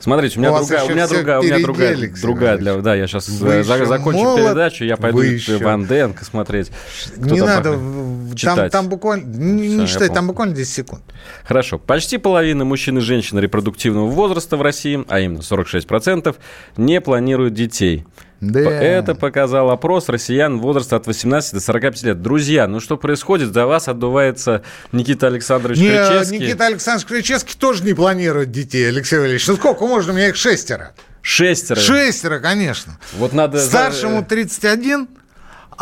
[0.00, 2.94] Смотрите, у меня У другая, у меня другая, у меня другая, Алексей другая для, да,
[2.94, 6.70] я сейчас Вы еще закончу молод, передачу, я пойду еще- Ван Денка смотреть.
[7.16, 8.72] Не надо, в- там, читать.
[8.72, 10.14] там буквально, не, Всё, не понял.
[10.14, 11.02] там буквально 10 секунд.
[11.44, 11.78] Хорошо.
[11.78, 16.36] Почти половина мужчин и женщин репродуктивного возраста в России, а именно 46%,
[16.76, 18.06] не планируют детей.
[18.40, 18.60] Да.
[18.60, 22.22] Это показал опрос россиян возраста от 18 до 45 лет.
[22.22, 23.52] Друзья, ну что происходит?
[23.52, 26.38] За вас отдувается Никита Александрович Не, Кричевский.
[26.38, 29.46] Никита Александрович Кричевский тоже не планирует детей, Алексей Валерьевич.
[29.46, 30.12] Ну сколько можно?
[30.12, 30.92] У меня их шестеро.
[31.22, 31.78] Шестеро.
[31.78, 32.98] Шестеро, конечно.
[33.18, 33.60] Вот надо...
[33.60, 35.06] Старшему 31,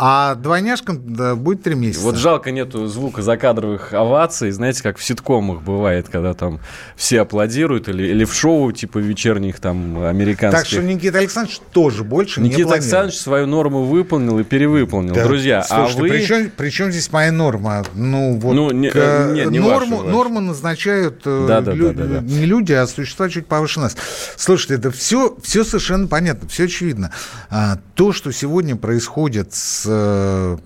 [0.01, 2.01] а двойняшкам да, будет 3 месяца.
[2.03, 6.61] Вот жалко нету звука закадровых оваций, знаете, как в ситкомах бывает, когда там
[6.95, 10.59] все аплодируют, или, или в шоу типа вечерних там американских.
[10.61, 12.73] Так что Никита Александрович тоже больше не Никита.
[12.75, 15.13] Александрович свою норму выполнил и перевыполнил.
[15.13, 16.09] Да, Друзья, слушайте, а вы...
[16.09, 17.83] при, чем, при чем здесь моя норма?
[17.93, 20.09] Ну, вот, Ну, не- э, э, не- не норму, вашу, вашу.
[20.09, 22.21] норму назначают э, Да, да, лю- да, да, да.
[22.21, 23.97] не люди, а существа чуть повыше нас.
[24.37, 27.11] Слушайте, это все, все совершенно понятно, все очевидно.
[27.49, 30.57] А, то, что сегодня происходит с э,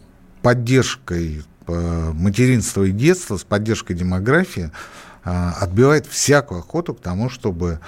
[0.42, 4.72] поддержкой э, материнства и детства, с поддержкой демографии,
[5.26, 7.80] а, отбивает всякую охоту к тому, чтобы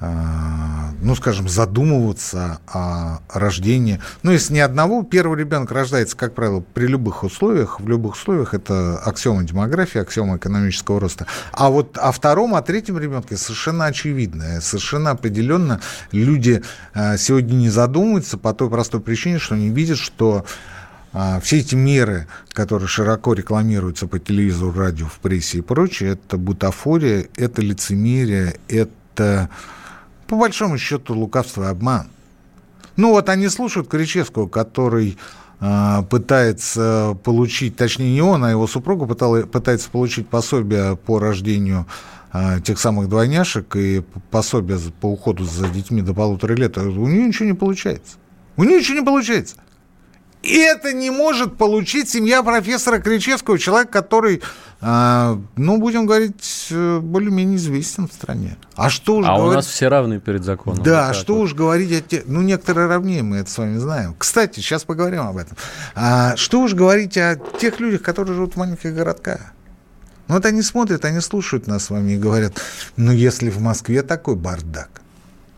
[0.00, 4.00] ну, скажем, задумываться о рождении.
[4.22, 7.80] Ну, если не одного, первый ребенок рождается, как правило, при любых условиях.
[7.80, 11.26] В любых условиях это аксиома демографии, аксиома экономического роста.
[11.52, 14.62] А вот о втором, о третьем ребенке совершенно очевидно.
[14.62, 16.62] Совершенно определенно люди
[17.18, 20.46] сегодня не задумываются по той простой причине, что они видят, что
[21.42, 27.26] все эти меры, которые широко рекламируются по телевизору, радио, в прессе и прочее, это бутафория,
[27.36, 29.50] это лицемерие, это,
[30.28, 32.06] по большому счету, лукавство и обман.
[32.96, 35.16] Ну вот они слушают Кричевского, который
[35.58, 41.86] а, пытается получить, точнее не он, а его супруга пытала- пытается получить пособие по рождению
[42.32, 46.78] а, тех самых двойняшек и пособие по уходу за детьми до полутора лет.
[46.78, 48.16] А У нее ничего не получается.
[48.56, 49.56] У нее ничего не получается.
[50.42, 54.40] И это не может получить семья профессора Кричевского, человек, который,
[54.80, 58.56] а, ну, будем говорить, э, более-менее известен в стране.
[58.74, 59.56] А что уж А у говорить...
[59.56, 60.82] нас все равны перед законом.
[60.82, 61.42] Да, Вот так что вот.
[61.42, 62.22] уж говорить о тех...
[62.26, 64.14] Ну, некоторые равнее, мы это с вами знаем.
[64.16, 65.58] Кстати, сейчас поговорим об этом.
[65.94, 69.40] А, что уж говорить о тех людях, которые живут в маленьких городках.
[70.28, 72.54] Ну, вот они смотрят, они слушают нас с вами и говорят,
[72.96, 74.99] ну, если в Москве такой бардак,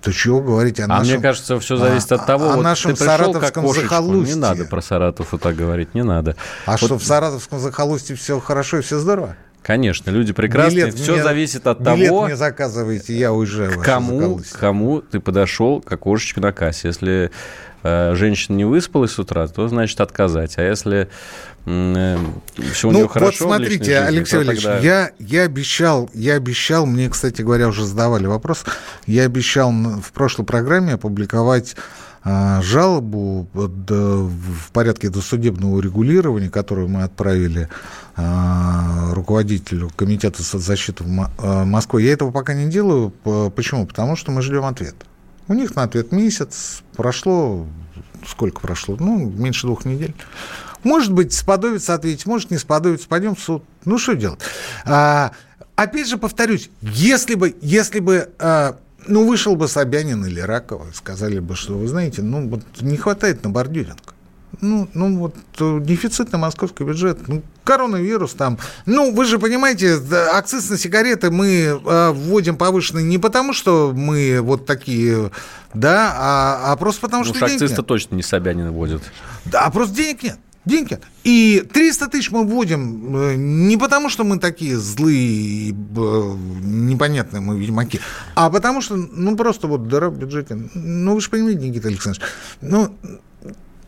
[0.02, 1.14] то чего говорить о А нашем...
[1.14, 3.88] мне кажется, все зависит а- от того, о вот нашем ты пришел к саратовском окошечку,
[3.88, 4.34] захолустье.
[4.34, 6.36] Не надо про Саратов вот так говорить, не надо.
[6.66, 9.36] А Вот, что, в Саратовском захолустье все хорошо и все здорово?
[9.62, 13.84] Конечно, люди прекрасные, Билет все мне- зависит от билет того, мне заказываете, я уезжаю к
[13.84, 16.88] кому, к кому ты подошел к окошечку на кассе.
[16.88, 17.30] Если
[17.84, 20.58] э, женщина не выспалась с утра, то значит отказать.
[20.58, 21.08] А если
[21.64, 25.42] все у ну, нее хорошо вот в личной смотрите, жизни, Алексей Валерьевич, тогда- я, я
[25.44, 28.64] обещал, я обещал, мне, кстати говоря, уже задавали вопрос,
[29.06, 31.76] я обещал в прошлой программе опубликовать
[32.24, 37.68] жалобу под, э, в порядке досудебного урегулирования, которую мы отправили
[38.14, 42.02] а, руководителю Комитета соцзащиты э, Москвы.
[42.02, 43.10] Я этого пока не делаю.
[43.56, 43.86] Почему?
[43.86, 44.94] Потому что мы ждем ответ.
[45.48, 46.82] У них на ответ месяц.
[46.96, 47.66] Прошло...
[48.26, 48.96] Сколько прошло?
[49.00, 50.14] Ну, меньше двух недель.
[50.84, 53.08] Может быть, сподобится ответить, может, не сподобится.
[53.08, 53.64] Пойдем в суд.
[53.84, 54.40] Ну, что делать?
[54.84, 55.32] А,
[55.74, 61.38] опять же, повторюсь, если бы, если бы а, ну, вышел бы Собянин или Ракова, сказали
[61.38, 64.14] бы, что, вы знаете, ну, вот не хватает на бордюринг.
[64.60, 68.58] Ну, ну, вот э, дефицит на московский бюджет, ну, коронавирус там.
[68.84, 69.98] Ну, вы же понимаете,
[70.32, 75.30] акциз на сигареты мы э, вводим повышенный не потому, что мы вот такие,
[75.72, 77.86] да, а, а просто потому, Ну, что денег акциз-то нет.
[77.86, 79.02] точно не Собянин вводит.
[79.46, 80.36] Да, а просто денег нет.
[80.64, 81.02] Денег нет.
[81.24, 87.58] И 300 тысяч мы вводим э, не потому, что мы такие злые и непонятные мы
[87.58, 88.00] ведьмаки,
[88.36, 90.56] а потому что, ну, просто вот дыра в бюджете.
[90.74, 92.28] Ну, вы же понимаете, Никита Александрович,
[92.60, 92.94] ну,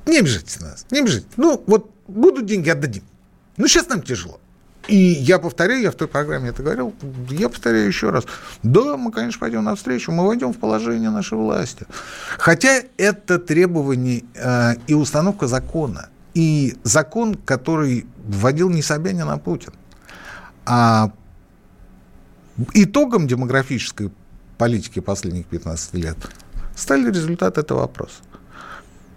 [0.07, 1.29] не обижайтесь на нас, не обижайтесь.
[1.37, 3.05] Ну, вот будут деньги, отдадим.
[3.57, 4.41] Ну, сейчас нам тяжело.
[4.89, 6.93] И я повторяю, я в той программе это говорил,
[7.31, 8.25] я повторяю еще раз.
[8.63, 11.87] Да, мы, конечно, пойдем навстречу, мы войдем в положение нашей власти.
[12.37, 16.11] Хотя это требование э, и установка закона.
[16.35, 19.73] И закон, который вводил не Собянин, а Путин.
[20.66, 21.12] А
[22.73, 24.11] итогом демографической
[24.59, 26.16] политики последних 15 лет
[26.77, 28.16] стали результаты этого вопроса.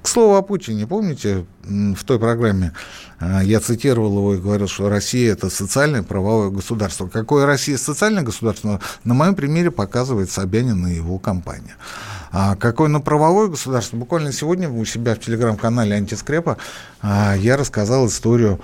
[0.02, 2.72] К слову о Путине, помните, в той программе
[3.20, 7.08] а, я цитировал его и говорил, что Россия– это социальное правовое государство.
[7.08, 11.76] Какое Россия социальное государство, на моем примере показывает Собянин и его компания.
[12.32, 13.98] А какое на правовое государство?
[13.98, 16.58] Буквально сегодня у себя в телеграм-канале «Антискрепа»
[17.02, 18.60] а, я рассказал историю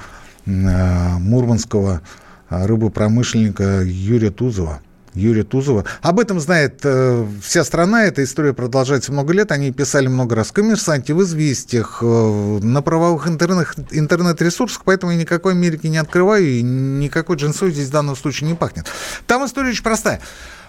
[0.45, 2.01] мурманского
[2.49, 4.81] рыбопромышленника Юрия Тузова–
[5.15, 5.85] Юрия Тузова.
[6.01, 8.05] Об этом знает э, вся страна.
[8.05, 9.51] Эта история продолжается много лет.
[9.51, 15.19] Они писали много раз в «Коммерсанте», в «Известиях», э, на правовых интернет, интернет-ресурсах, поэтому я
[15.19, 18.87] никакой Америки не открываю, и никакой джинсой здесь в данном случае не пахнет.
[19.27, 20.19] Там история очень простая.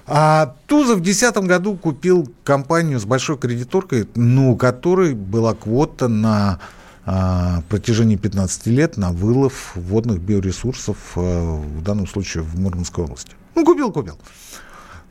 [0.07, 6.09] А Тузов в 2010 году купил компанию с большой кредиторкой, ну, у которой была квота
[6.09, 6.61] на
[7.07, 13.33] а, протяжении 15 лет на вылов водных биоресурсов, а, в данном случае в Мурманской области.
[13.55, 14.19] Ну, купил, купил.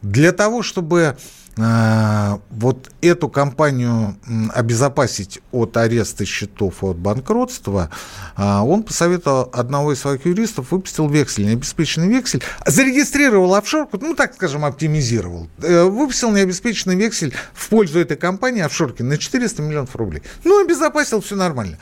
[0.04, 1.18] Для того, чтобы
[1.56, 4.16] вот эту компанию
[4.54, 7.92] обезопасить от ареста счетов, от банкротства,
[8.36, 14.34] э, он посоветовал одного из своих юристов, выпустил вексель, необеспеченный вексель, зарегистрировал офшорку, ну, так
[14.34, 20.24] скажем, оптимизировал, э, выпустил необеспеченный вексель в пользу этой компании офшорки на 400 миллионов рублей.
[20.44, 21.78] Ну, обезопасил, все нормально.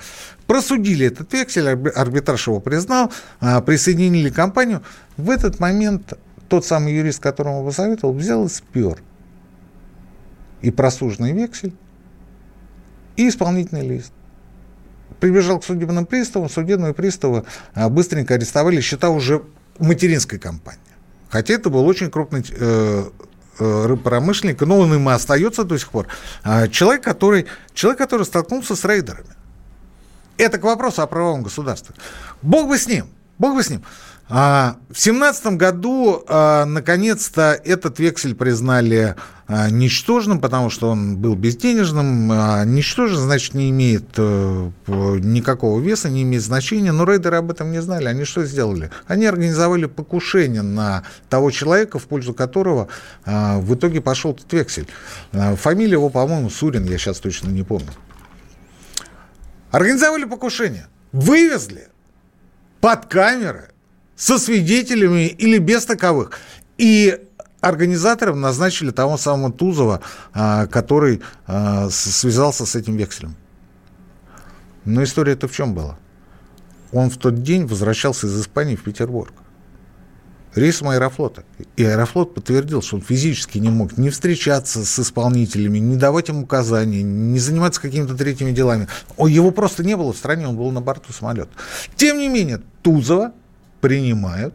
[0.48, 4.84] Просудили этот вексель, арбитраж его признал, э, присоединили компанию.
[5.16, 6.14] В этот момент
[6.50, 9.02] тот самый юрист, которому посоветовал, взял и спер
[10.62, 11.74] и просуженный вексель,
[13.16, 14.12] и исполнительный лист.
[15.20, 17.44] Прибежал к судебным приставам, судебные приставы
[17.74, 19.44] а, быстренько арестовали счета уже
[19.78, 20.80] материнской компании.
[21.30, 23.10] Хотя это был очень крупный э,
[23.60, 26.08] э, рыбопромышленник, но он им и остается до сих пор.
[26.44, 29.36] А, человек, который, человек, который столкнулся с рейдерами.
[30.38, 31.96] Это к вопросу о правовом государстве.
[32.42, 33.84] Бог бы с ним, бог бы с ним.
[34.34, 41.36] А, в семнадцатом году, а, наконец-то, этот вексель признали а, ничтожным, потому что он был
[41.36, 42.28] безденежным.
[42.74, 46.94] Ничтожен, значит, не имеет э, никакого веса, не имеет значения.
[46.94, 48.06] Но рейдеры об этом не знали.
[48.06, 48.90] Они что сделали?
[49.06, 52.88] Они организовали покушение на того человека, в пользу которого
[53.26, 54.88] в итоге пошел этот вексель.
[55.34, 57.90] Фамилия его, по-моему, Сурин, я сейчас точно не помню.
[59.72, 60.88] Организовали покушение.
[61.12, 61.90] Вывезли
[62.80, 63.71] под камеры
[64.22, 66.38] со свидетелями или без таковых.
[66.78, 67.20] И
[67.60, 73.36] организатором назначили того самого Тузова, а, который а, связался с этим векселем.
[74.86, 75.98] Но история это в чем была?
[76.92, 79.34] Он в тот день возвращался из Испании в Петербург.
[80.54, 81.44] Рейсом Аэрофлота.
[81.76, 86.44] И Аэрофлот подтвердил, что он физически не мог не встречаться с исполнителями, не давать им
[86.44, 88.88] указания, не заниматься какими-то третьими делами.
[89.18, 91.50] Его просто не было в стране, он был на борту самолета.
[91.96, 93.34] Тем не менее, Тузова
[93.82, 94.54] принимают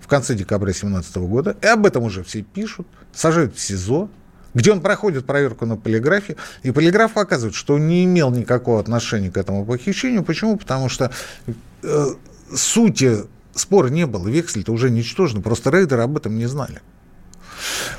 [0.00, 4.08] в конце декабря 2017 года, и об этом уже все пишут, сажают в СИЗО,
[4.54, 9.30] где он проходит проверку на полиграфе, и полиграф показывает, что он не имел никакого отношения
[9.30, 10.24] к этому похищению.
[10.24, 10.56] Почему?
[10.56, 11.12] Потому что
[11.82, 12.06] э,
[12.54, 16.80] сути спора не было, вексель-то уже ничтожен, просто рейдеры об этом не знали.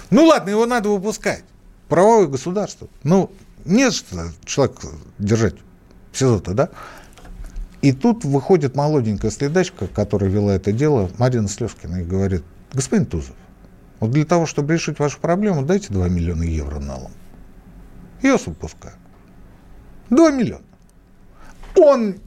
[0.09, 1.43] Ну ладно, его надо выпускать.
[1.89, 2.87] Правовое государство.
[3.03, 3.31] Ну,
[3.65, 4.77] нет что человек
[5.19, 5.55] держать
[6.11, 6.69] в СИЗО-то, да?
[7.87, 13.33] И тут выходит молоденькая следачка, которая вела это дело, Марина Слешкина, и говорит, господин Тузов,
[14.01, 17.13] вот для того, чтобы решить вашу проблему, дайте 2 миллиона евро налом.
[18.21, 18.95] Вас выпускаю.
[20.09, 20.65] 2 миллиона.
[21.77, 22.17] Он,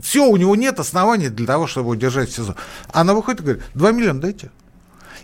[0.00, 2.56] все, у него нет оснований для того, чтобы удержать СИЗО.
[2.90, 4.50] Она выходит и говорит, 2 миллиона дайте.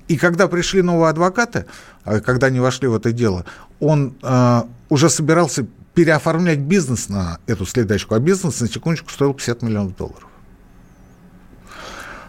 [0.06, 1.64] И когда пришли новые адвокаты,
[2.04, 3.46] а когда они вошли в это дело,
[3.80, 5.66] он э, уже собирался
[5.98, 10.28] переоформлять бизнес на эту следачку, а бизнес, на секундочку, стоил 50 миллионов долларов.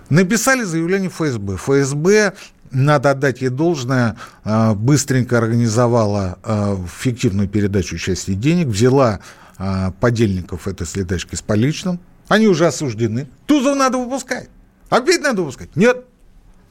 [0.09, 1.55] Написали заявление ФСБ.
[1.57, 2.33] ФСБ,
[2.71, 9.19] надо отдать ей должное, а, быстренько организовала а, фиктивную передачу части денег, взяла
[9.59, 11.99] а, подельников этой следачки с поличным.
[12.27, 13.27] Они уже осуждены.
[13.45, 14.49] Тузов надо выпускать.
[14.89, 15.75] Опять надо выпускать.
[15.75, 16.05] Нет.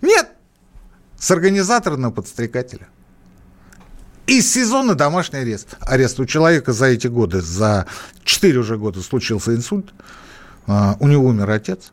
[0.02, 0.30] Нет.
[1.16, 2.88] С организатора на подстрекателя.
[4.28, 5.78] Из сезона домашний арест.
[5.80, 7.86] Арест у человека за эти годы, за
[8.24, 9.86] 4 уже года случился инсульт.
[10.66, 11.92] А, у него умер отец.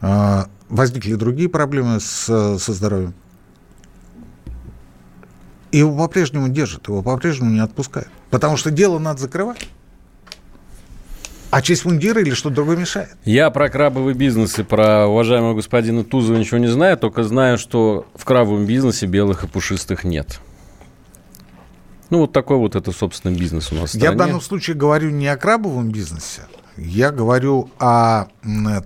[0.00, 3.14] А, возникли другие проблемы с, со здоровьем.
[5.70, 8.08] И его по-прежнему держат, его по-прежнему не отпускают.
[8.30, 9.68] Потому что дело надо закрывать.
[11.50, 13.10] А честь мундира или что другое мешает?
[13.24, 18.04] Я про крабовый бизнес и про уважаемого господина Тузова ничего не знаю, только знаю, что
[18.16, 20.40] в крабовом бизнесе белых и пушистых нет.
[22.10, 25.10] Ну, вот такой вот это, собственно, бизнес у нас в Я в данном случае говорю
[25.10, 26.42] не о крабовом бизнесе,
[26.76, 28.26] я говорю о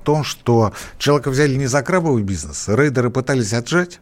[0.04, 4.00] том, что человека взяли не за крабовый бизнес, рейдеры пытались отжать,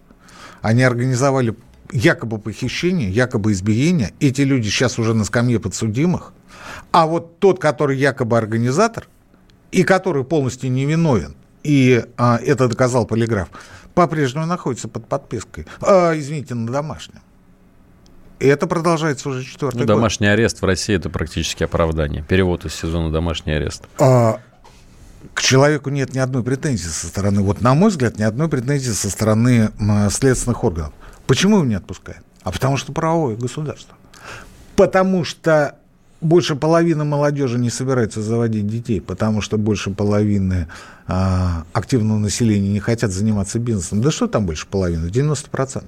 [0.61, 1.57] они организовали
[1.91, 4.13] якобы похищение, якобы избиение.
[4.21, 6.33] Эти люди сейчас уже на скамье подсудимых.
[6.93, 9.09] А вот тот, который якобы организатор,
[9.71, 13.49] и который полностью невиновен, и а, это доказал полиграф,
[13.95, 15.67] по-прежнему находится под подпиской.
[15.81, 17.21] А, извините, на домашнем.
[18.41, 19.89] И это продолжается уже четвертый Ну, год.
[19.89, 22.25] домашний арест в России это практически оправдание.
[22.29, 23.85] Перевод из сезона домашний арест.
[23.99, 24.41] А,
[25.35, 28.91] к человеку нет ни одной претензии со стороны, вот на мой взгляд, ни одной претензии
[28.91, 29.71] со стороны
[30.11, 30.93] следственных органов.
[31.27, 32.23] Почему его не отпускают?
[32.43, 33.97] А потому что правовое государство.
[34.77, 35.75] Потому что
[36.21, 40.69] больше половины молодежи не собирается заводить детей, потому что больше половины
[41.07, 44.01] а, активного населения не хотят заниматься бизнесом.
[44.01, 45.09] Да что там больше половины?
[45.09, 45.85] 90%.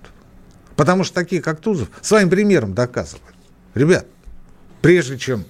[0.81, 3.35] Потому что такие, как Тузов, своим примером доказывают.
[3.74, 4.07] Ребят,
[4.81, 5.45] прежде чем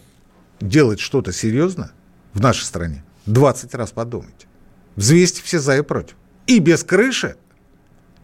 [0.60, 1.92] делать что-то серьезное
[2.34, 4.48] в нашей стране, 20 раз подумайте.
[4.96, 6.16] Взвесьте все за и против.
[6.48, 7.36] И без крыши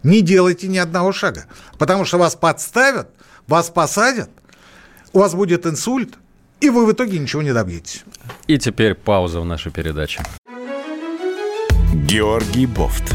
[0.02, 1.44] не делайте ни одного шага.
[1.78, 3.08] Потому что вас подставят,
[3.46, 4.30] вас посадят,
[5.12, 6.18] у вас будет инсульт,
[6.58, 8.02] и вы в итоге ничего не добьетесь.
[8.48, 10.24] И теперь пауза в нашей передаче.
[11.94, 13.14] Георгий Бофт.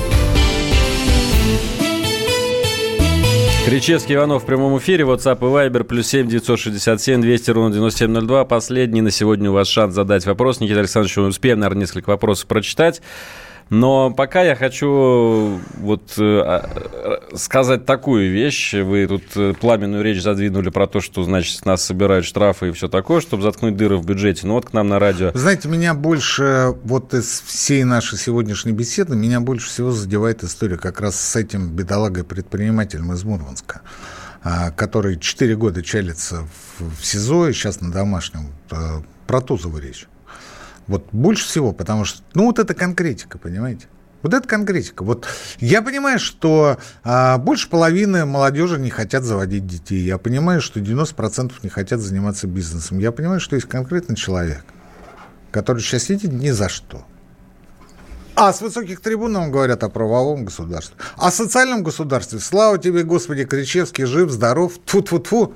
[3.63, 5.03] Кричевский Иванов в прямом эфире.
[5.03, 5.83] WhatsApp и Viber.
[5.83, 8.45] Плюс 7 967 200 ровно 9702.
[8.45, 10.59] Последний на сегодня у вас шанс задать вопрос.
[10.59, 13.01] Никита Александрович, успеем, наверное, несколько вопросов прочитать.
[13.71, 18.73] Но пока я хочу вот э, а, сказать такую вещь.
[18.73, 22.89] Вы тут э, пламенную речь задвинули про то, что, значит, нас собирают штрафы и все
[22.89, 24.45] такое, чтобы заткнуть дыры в бюджете.
[24.45, 25.31] Ну вот к нам на радио.
[25.33, 30.99] Знаете, меня больше, вот из всей нашей сегодняшней беседы, меня больше всего задевает история как
[30.99, 33.83] раз с этим бедолагой-предпринимателем из Мурманска,
[34.43, 36.45] а, который 4 года чалится
[36.77, 38.47] в, СИЗО и сейчас на домашнем.
[38.69, 40.07] а, Про Тузову речь.
[40.87, 43.87] Вот больше всего, потому что, ну, вот это конкретика, понимаете?
[44.21, 45.03] Вот это конкретика.
[45.03, 45.27] Вот
[45.59, 50.01] я понимаю, что а, больше половины молодежи не хотят заводить детей.
[50.01, 52.99] Я понимаю, что 90% не хотят заниматься бизнесом.
[52.99, 54.63] Я понимаю, что есть конкретный человек,
[55.51, 57.05] который сейчас сидит ни за что.
[58.35, 60.95] А с высоких трибун нам говорят о правовом государстве.
[61.17, 62.39] О социальном государстве.
[62.39, 64.73] Слава тебе, Господи, Кричевский, жив, здоров.
[64.85, 65.53] Тьфу-тьфу-тьфу.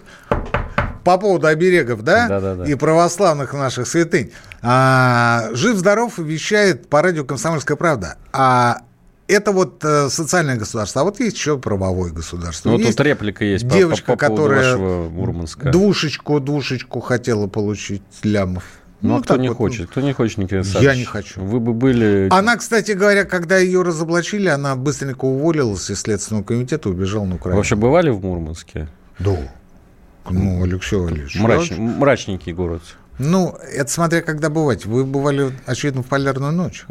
[1.06, 2.28] По поводу оберегов, да?
[2.28, 2.66] Да-да-да.
[2.66, 4.32] И православных наших святынь.
[4.64, 8.18] А, жив-здоров вещает по радио «Комсомольская правда».
[8.34, 8.80] А
[9.28, 11.02] это вот э, социальное государство.
[11.02, 12.72] А вот есть еще правовое государство.
[12.72, 15.70] Ну, Есть тут реплика есть девочка, по, по поводу которая вашего Мурманска.
[15.70, 18.64] Двушечку, двушечку хотела получить лямов.
[19.02, 19.58] Ну, а кто не вот.
[19.58, 19.90] хочет?
[19.92, 20.98] Кто не хочет, Никита Я Александрович?
[20.98, 21.42] не хочу.
[21.44, 22.30] Вы бы были...
[22.32, 27.36] Она, кстати говоря, когда ее разоблачили, она быстренько уволилась из Следственного комитета и убежала на
[27.36, 27.58] Украину.
[27.58, 28.88] Вообще бывали в Мурманске?
[29.20, 29.38] Да.
[30.30, 31.36] Ну, Алексей Валерьевич.
[31.38, 32.82] Мрач- я- Мрачненький город.
[33.20, 34.86] Ну, это смотря когда бывать.
[34.86, 36.86] Вы бывали, очевидно, в полярную ночь,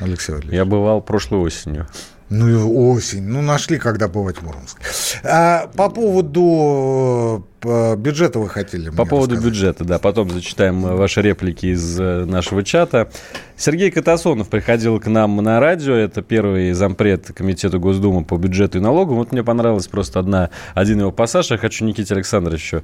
[0.00, 0.56] Алексей Валерьевич.
[0.56, 1.86] Я бывал прошлой осенью.
[2.28, 3.22] Ну, и осень.
[3.24, 4.80] Ну, нашли, когда бывать в Мурманске.
[5.24, 9.52] А, по поводу бюджета вы хотели По поводу рассказать?
[9.52, 13.10] бюджета, да, потом зачитаем э, ваши реплики из э, нашего чата.
[13.56, 18.80] Сергей Катасонов приходил к нам на радио, это первый зампред Комитета Госдумы по бюджету и
[18.80, 19.16] налогам.
[19.16, 22.82] Вот мне понравилась просто одна, один его пассаж, я хочу Никите Александровичу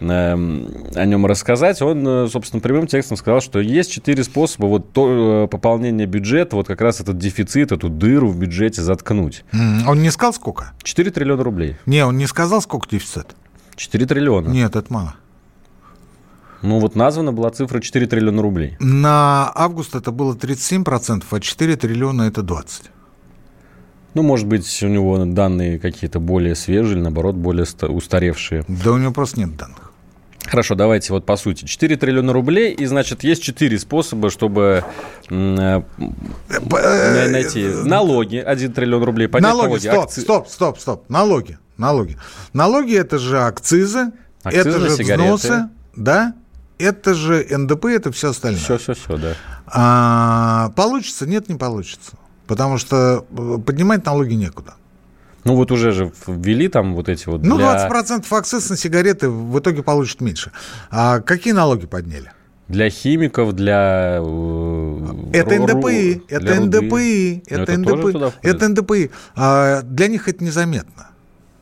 [0.00, 1.80] эм, о нем рассказать.
[1.80, 6.66] Он, э, собственно, прямым текстом сказал, что есть четыре способа вот то, пополнения бюджета, вот
[6.66, 9.44] как раз этот дефицит, эту дыру в бюджете заткнуть.
[9.52, 10.72] М, Он не сказал, сколько?
[10.82, 11.76] 4 триллиона рублей.
[11.86, 13.28] Не, он не сказал, сколько дефицит.
[13.78, 14.48] 4 триллиона.
[14.50, 15.14] Нет, это мало.
[16.62, 18.76] Ну вот названа была цифра 4 триллиона рублей.
[18.80, 22.90] На август это было 37%, а 4 триллиона это 20.
[24.14, 28.64] Ну, может быть, у него данные какие-то более свежие или, наоборот, более ста- устаревшие.
[28.66, 29.92] Да у него просто нет данных.
[30.46, 31.66] Хорошо, давайте вот по сути.
[31.66, 34.82] 4 триллиона рублей, и, значит, есть 4 способа, чтобы
[35.30, 35.82] м, э,
[36.48, 39.28] на- найти налоги, 1 триллион рублей.
[39.28, 41.04] Налоги, стоп, акци- стоп, стоп, стоп.
[41.10, 42.16] Налоги, налоги.
[42.52, 44.12] Налоги это же акцизы,
[44.42, 45.24] Акцизы это же сигареты.
[45.24, 46.34] взносы, да?
[46.78, 48.60] Это же НДП, это все остальное.
[48.60, 49.34] Все, все, все, да.
[49.66, 51.26] А, получится?
[51.26, 52.12] Нет, не получится.
[52.46, 54.74] Потому что э, поднимать налоги некуда.
[55.44, 59.28] Ну, вот уже же ввели там вот эти вот Ну, для, 20% акциз на сигареты
[59.28, 60.52] в итоге получат меньше.
[60.90, 62.32] А какие налоги подняли?
[62.68, 64.18] для химиков, для...
[64.20, 66.60] э, Это НДПИ, это.
[66.60, 69.10] НДПИ, Ну, это НДПИ, это НДПИ.
[69.34, 71.08] А, Для них это незаметно.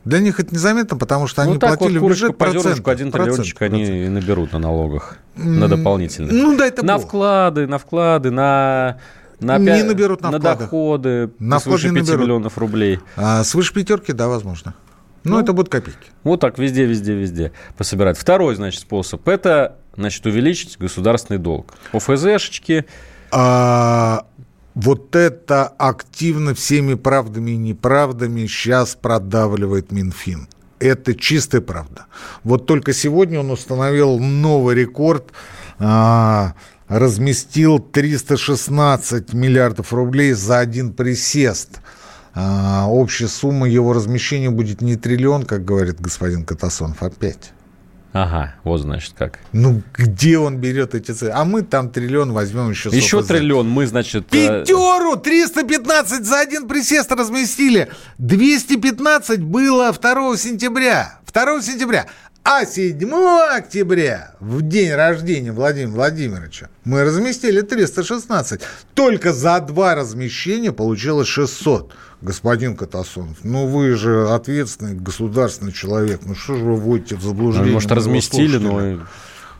[0.07, 2.87] Для них это незаметно, потому что ну, они так платили вот, в бюджет процент.
[2.87, 6.31] один триллиончик процент, они и наберут на налогах, на дополнительных.
[6.31, 7.07] Ну, дай это На бог.
[7.07, 8.97] вклады, на вклады, на...
[9.39, 12.25] На, Не пя- наберут на на доходы На свыше вклад не 5 наберут.
[12.25, 12.99] миллионов рублей.
[13.17, 14.73] А свыше пятерки, да, возможно.
[15.23, 15.97] Но это будут копейки.
[16.23, 18.17] Вот так везде, везде, везде пособирать.
[18.17, 21.73] Второй, значит, способ– это, значит, увеличить государственный долг.
[21.91, 22.85] ОФЗшечки,
[23.29, 24.23] А,
[24.77, 30.47] вот это активно всеми правдами и неправдами сейчас продавливает Минфин.
[30.77, 32.05] Это чистая правда.
[32.43, 35.31] Вот только сегодня он установил новый рекорд,
[35.79, 36.53] а,
[36.87, 41.81] разместил 316 миллиардов рублей за один присест.
[42.35, 47.53] А, общая сумма его размещения будет не триллион, как говорит господин Катасонов, а 5.
[48.23, 49.37] Ага, вот значит как.
[49.51, 51.29] Ну, где он берет эти цифры?
[51.29, 54.33] А мы там триллион возьмем еще Еще триллион мы, значит...
[54.33, 57.89] э, Пятеру 315 за один присест разместили.
[58.17, 61.19] 215 было 2 сентября.
[61.31, 62.07] 2 сентября.
[62.49, 63.13] А 7
[63.57, 68.61] октября, в день рождения Владимира Владимировича, мы разместили 316.
[68.93, 71.93] Только за два размещения получилось 600.
[72.21, 76.21] Господин Катасонов, ну вы же ответственный государственный человек.
[76.23, 77.73] Ну что же вы вводите в ну, заблуждение?
[77.73, 79.05] может, моего разместили, но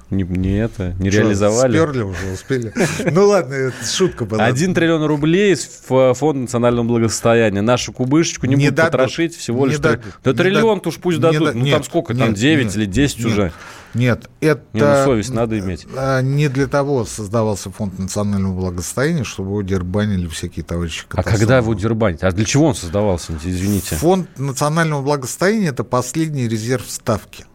[0.09, 1.71] не, не это, не Что, реализовали.
[1.77, 2.73] Сперли уже, успели.
[3.11, 4.45] Ну ладно, это шутка была.
[4.45, 7.61] Один триллион рублей из ф- фонда национального благосостояния.
[7.61, 8.91] Нашу кубышечку не, Не будут дадут.
[8.93, 9.79] потрошить всего Не лишь...
[9.79, 10.05] дадут.
[10.23, 11.43] Да триллион-то уж пусть дадут.
[11.45, 12.13] да- Ну там сколько?
[12.15, 13.25] там нет, 9 нет, или 10 нет.
[13.27, 13.51] уже.
[13.93, 14.61] Нет, это...
[14.73, 15.87] Не, ну совесть надо иметь.
[15.95, 21.57] а, Не для того создавался фонд национального благосостояния, чтобы его дербанили всякие товарищи А когда
[21.57, 22.21] его дербанить?
[22.21, 23.95] А для чего он создавался, извините?
[23.95, 27.45] Фонд национального благосостояния– это последний резерв ставки.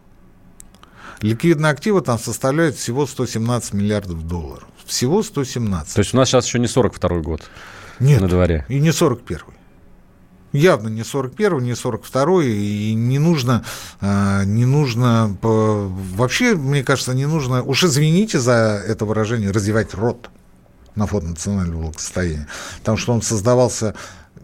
[1.22, 4.68] Ликвидные активы там составляют всего 117 миллиардов долларов.
[4.84, 5.94] Всего 117.
[5.94, 7.42] То есть у нас сейчас еще не 42 год
[8.00, 8.66] Нет, на дворе.
[8.68, 9.40] и не 41
[10.52, 13.64] Явно не 41 не 42 и не нужно,
[14.02, 20.28] а, не нужно, вообще, мне кажется, не нужно, уж извините за это выражение, развивать рот
[20.94, 22.48] на фонд национального благосостояния,
[22.80, 23.94] потому что он создавался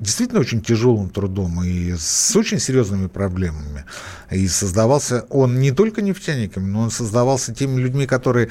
[0.00, 3.84] действительно очень тяжелым трудом и с очень серьезными проблемами.
[4.30, 8.50] И создавался он не только нефтяниками, но он создавался теми людьми, которые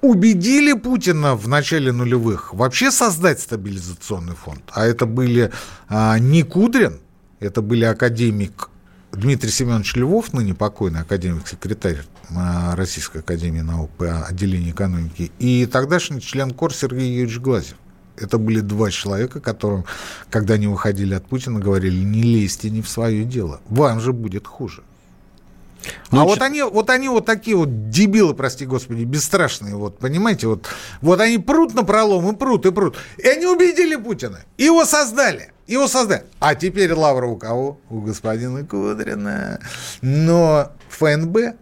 [0.00, 4.62] убедили Путина в начале нулевых вообще создать стабилизационный фонд.
[4.72, 5.52] А это были
[5.88, 7.00] а, не Кудрин,
[7.40, 8.68] это были академик
[9.12, 11.98] Дмитрий Семенович Львов, ныне покойный академик-секретарь
[12.34, 17.76] а, Российской Академии Наук по отделению экономики, и тогдашний член КОР Сергей Юрьевич Глазев.
[18.16, 19.84] Это были два человека, которым,
[20.30, 24.46] когда они выходили от Путина, говорили, не лезьте не в свое дело, вам же будет
[24.46, 24.82] хуже.
[26.12, 29.98] Ну, а ч- вот они, вот они вот такие вот дебилы, прости господи, бесстрашные, вот,
[29.98, 30.68] понимаете, вот,
[31.00, 32.96] вот они прут на пролом и прут, и прут.
[33.18, 36.24] И они убедили Путина, его создали, его создали.
[36.38, 37.80] А теперь лавра у кого?
[37.90, 39.58] У господина Кудрина.
[40.02, 41.56] Но ФНБ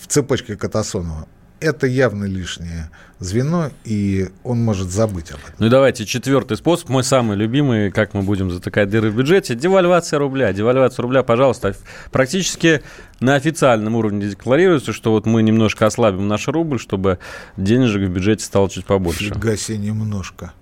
[0.00, 1.28] в цепочке Катасонова
[1.60, 2.90] это явно лишнее
[3.20, 5.54] звено, и он может забыть об этом.
[5.58, 9.54] Ну и давайте четвертый способ, мой самый любимый, как мы будем затыкать дыры в бюджете,
[9.54, 10.52] девальвация рубля.
[10.52, 11.74] Девальвация рубля, пожалуйста,
[12.10, 12.82] практически
[13.20, 17.18] на официальном уровне декларируется, что вот мы немножко ослабим наш рубль, чтобы
[17.56, 19.32] денежек в бюджете стало чуть побольше.
[19.32, 20.52] Фига себе немножко.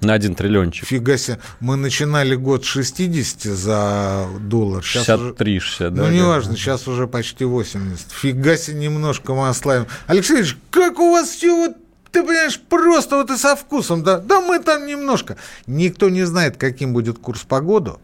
[0.00, 0.86] На один триллиончик.
[0.86, 1.38] Фига себе.
[1.60, 4.84] Мы начинали год с 60 за доллар.
[4.84, 6.02] Сейчас уже- 63, 60, да.
[6.02, 6.14] Ну, да.
[6.14, 8.10] неважно, сейчас уже почти 80.
[8.12, 9.86] Фига себе, немножко мы ослабим.
[10.06, 11.76] Алексей Ильич, как у вас все вот
[12.12, 14.18] ты понимаешь, просто вот и со вкусом, да?
[14.18, 15.36] Да мы там немножко.
[15.66, 18.00] Никто не знает, каким будет курс по году.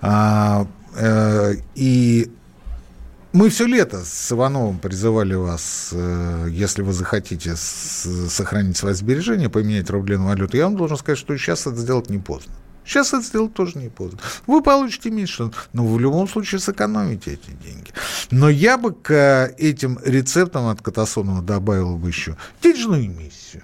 [0.00, 2.30] А, э, и
[3.32, 9.90] мы все лето с Ивановым призывали вас, э, если вы захотите сохранить свои сбережения, поменять
[9.90, 10.56] рубли на валюту.
[10.56, 12.54] Я вам должен сказать, что сейчас это сделать не поздно.
[12.88, 14.18] Сейчас это сделать тоже не поздно.
[14.46, 17.92] Вы получите меньше, но в любом случае сэкономите эти деньги.
[18.30, 23.62] Но я бы к э, этим рецептам от Катасонова добавил бы еще денежную эмиссию.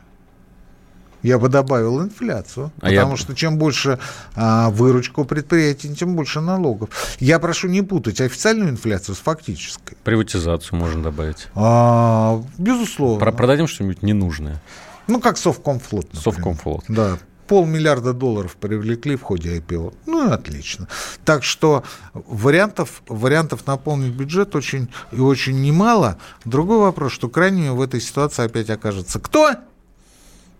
[1.25, 3.99] Я бы добавил инфляцию, А я потому бы- что чем больше
[4.37, 6.91] а, выручка у предприятий, тем больше налогов.
[7.19, 9.97] Я прошу не путать официальную инфляцию с фактической.
[10.05, 11.49] Приватизацию можно добавить.
[11.55, 13.19] А, безусловно.
[13.19, 14.61] Про- продадим что-нибудь ненужное.
[15.07, 16.05] Ну, как Совкомфлот.
[16.13, 16.23] например.
[16.23, 16.85] Совкомфлот.
[16.89, 17.19] Да.
[17.47, 19.95] Полмиллиарда долларов привлекли в ходе IPO.
[20.07, 20.89] Ну, и отлично.
[21.27, 26.17] Так что вариантов, вариантов наполнить бюджет очень и очень немало.
[26.45, 29.53] Другой вопрос, что крайними в этой ситуации опять окажется кто?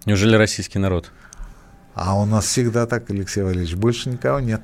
[0.07, 1.11] Неужели российский народ?
[1.95, 4.61] А у нас всегда так, Алексей Валерьевич, больше никого нет.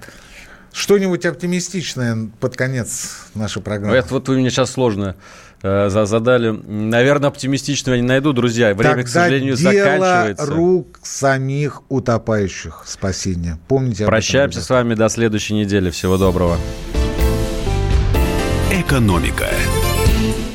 [0.73, 3.97] Что-нибудь оптимистичное под конец нашей программы.
[3.97, 5.17] Это вот вы мне сейчас сложно
[5.63, 6.51] э, за- задали.
[6.51, 8.73] Наверное, оптимистичного я не найду, друзья.
[8.75, 10.47] Время, к Тогда сожалению, дело заканчивается.
[10.47, 13.59] рук самих утопающих спасения.
[13.67, 14.67] Помните об этом, Прощаемся ребята.
[14.67, 15.91] с вами до следующей недели.
[15.91, 16.57] Всего доброго.
[18.73, 19.49] Экономика.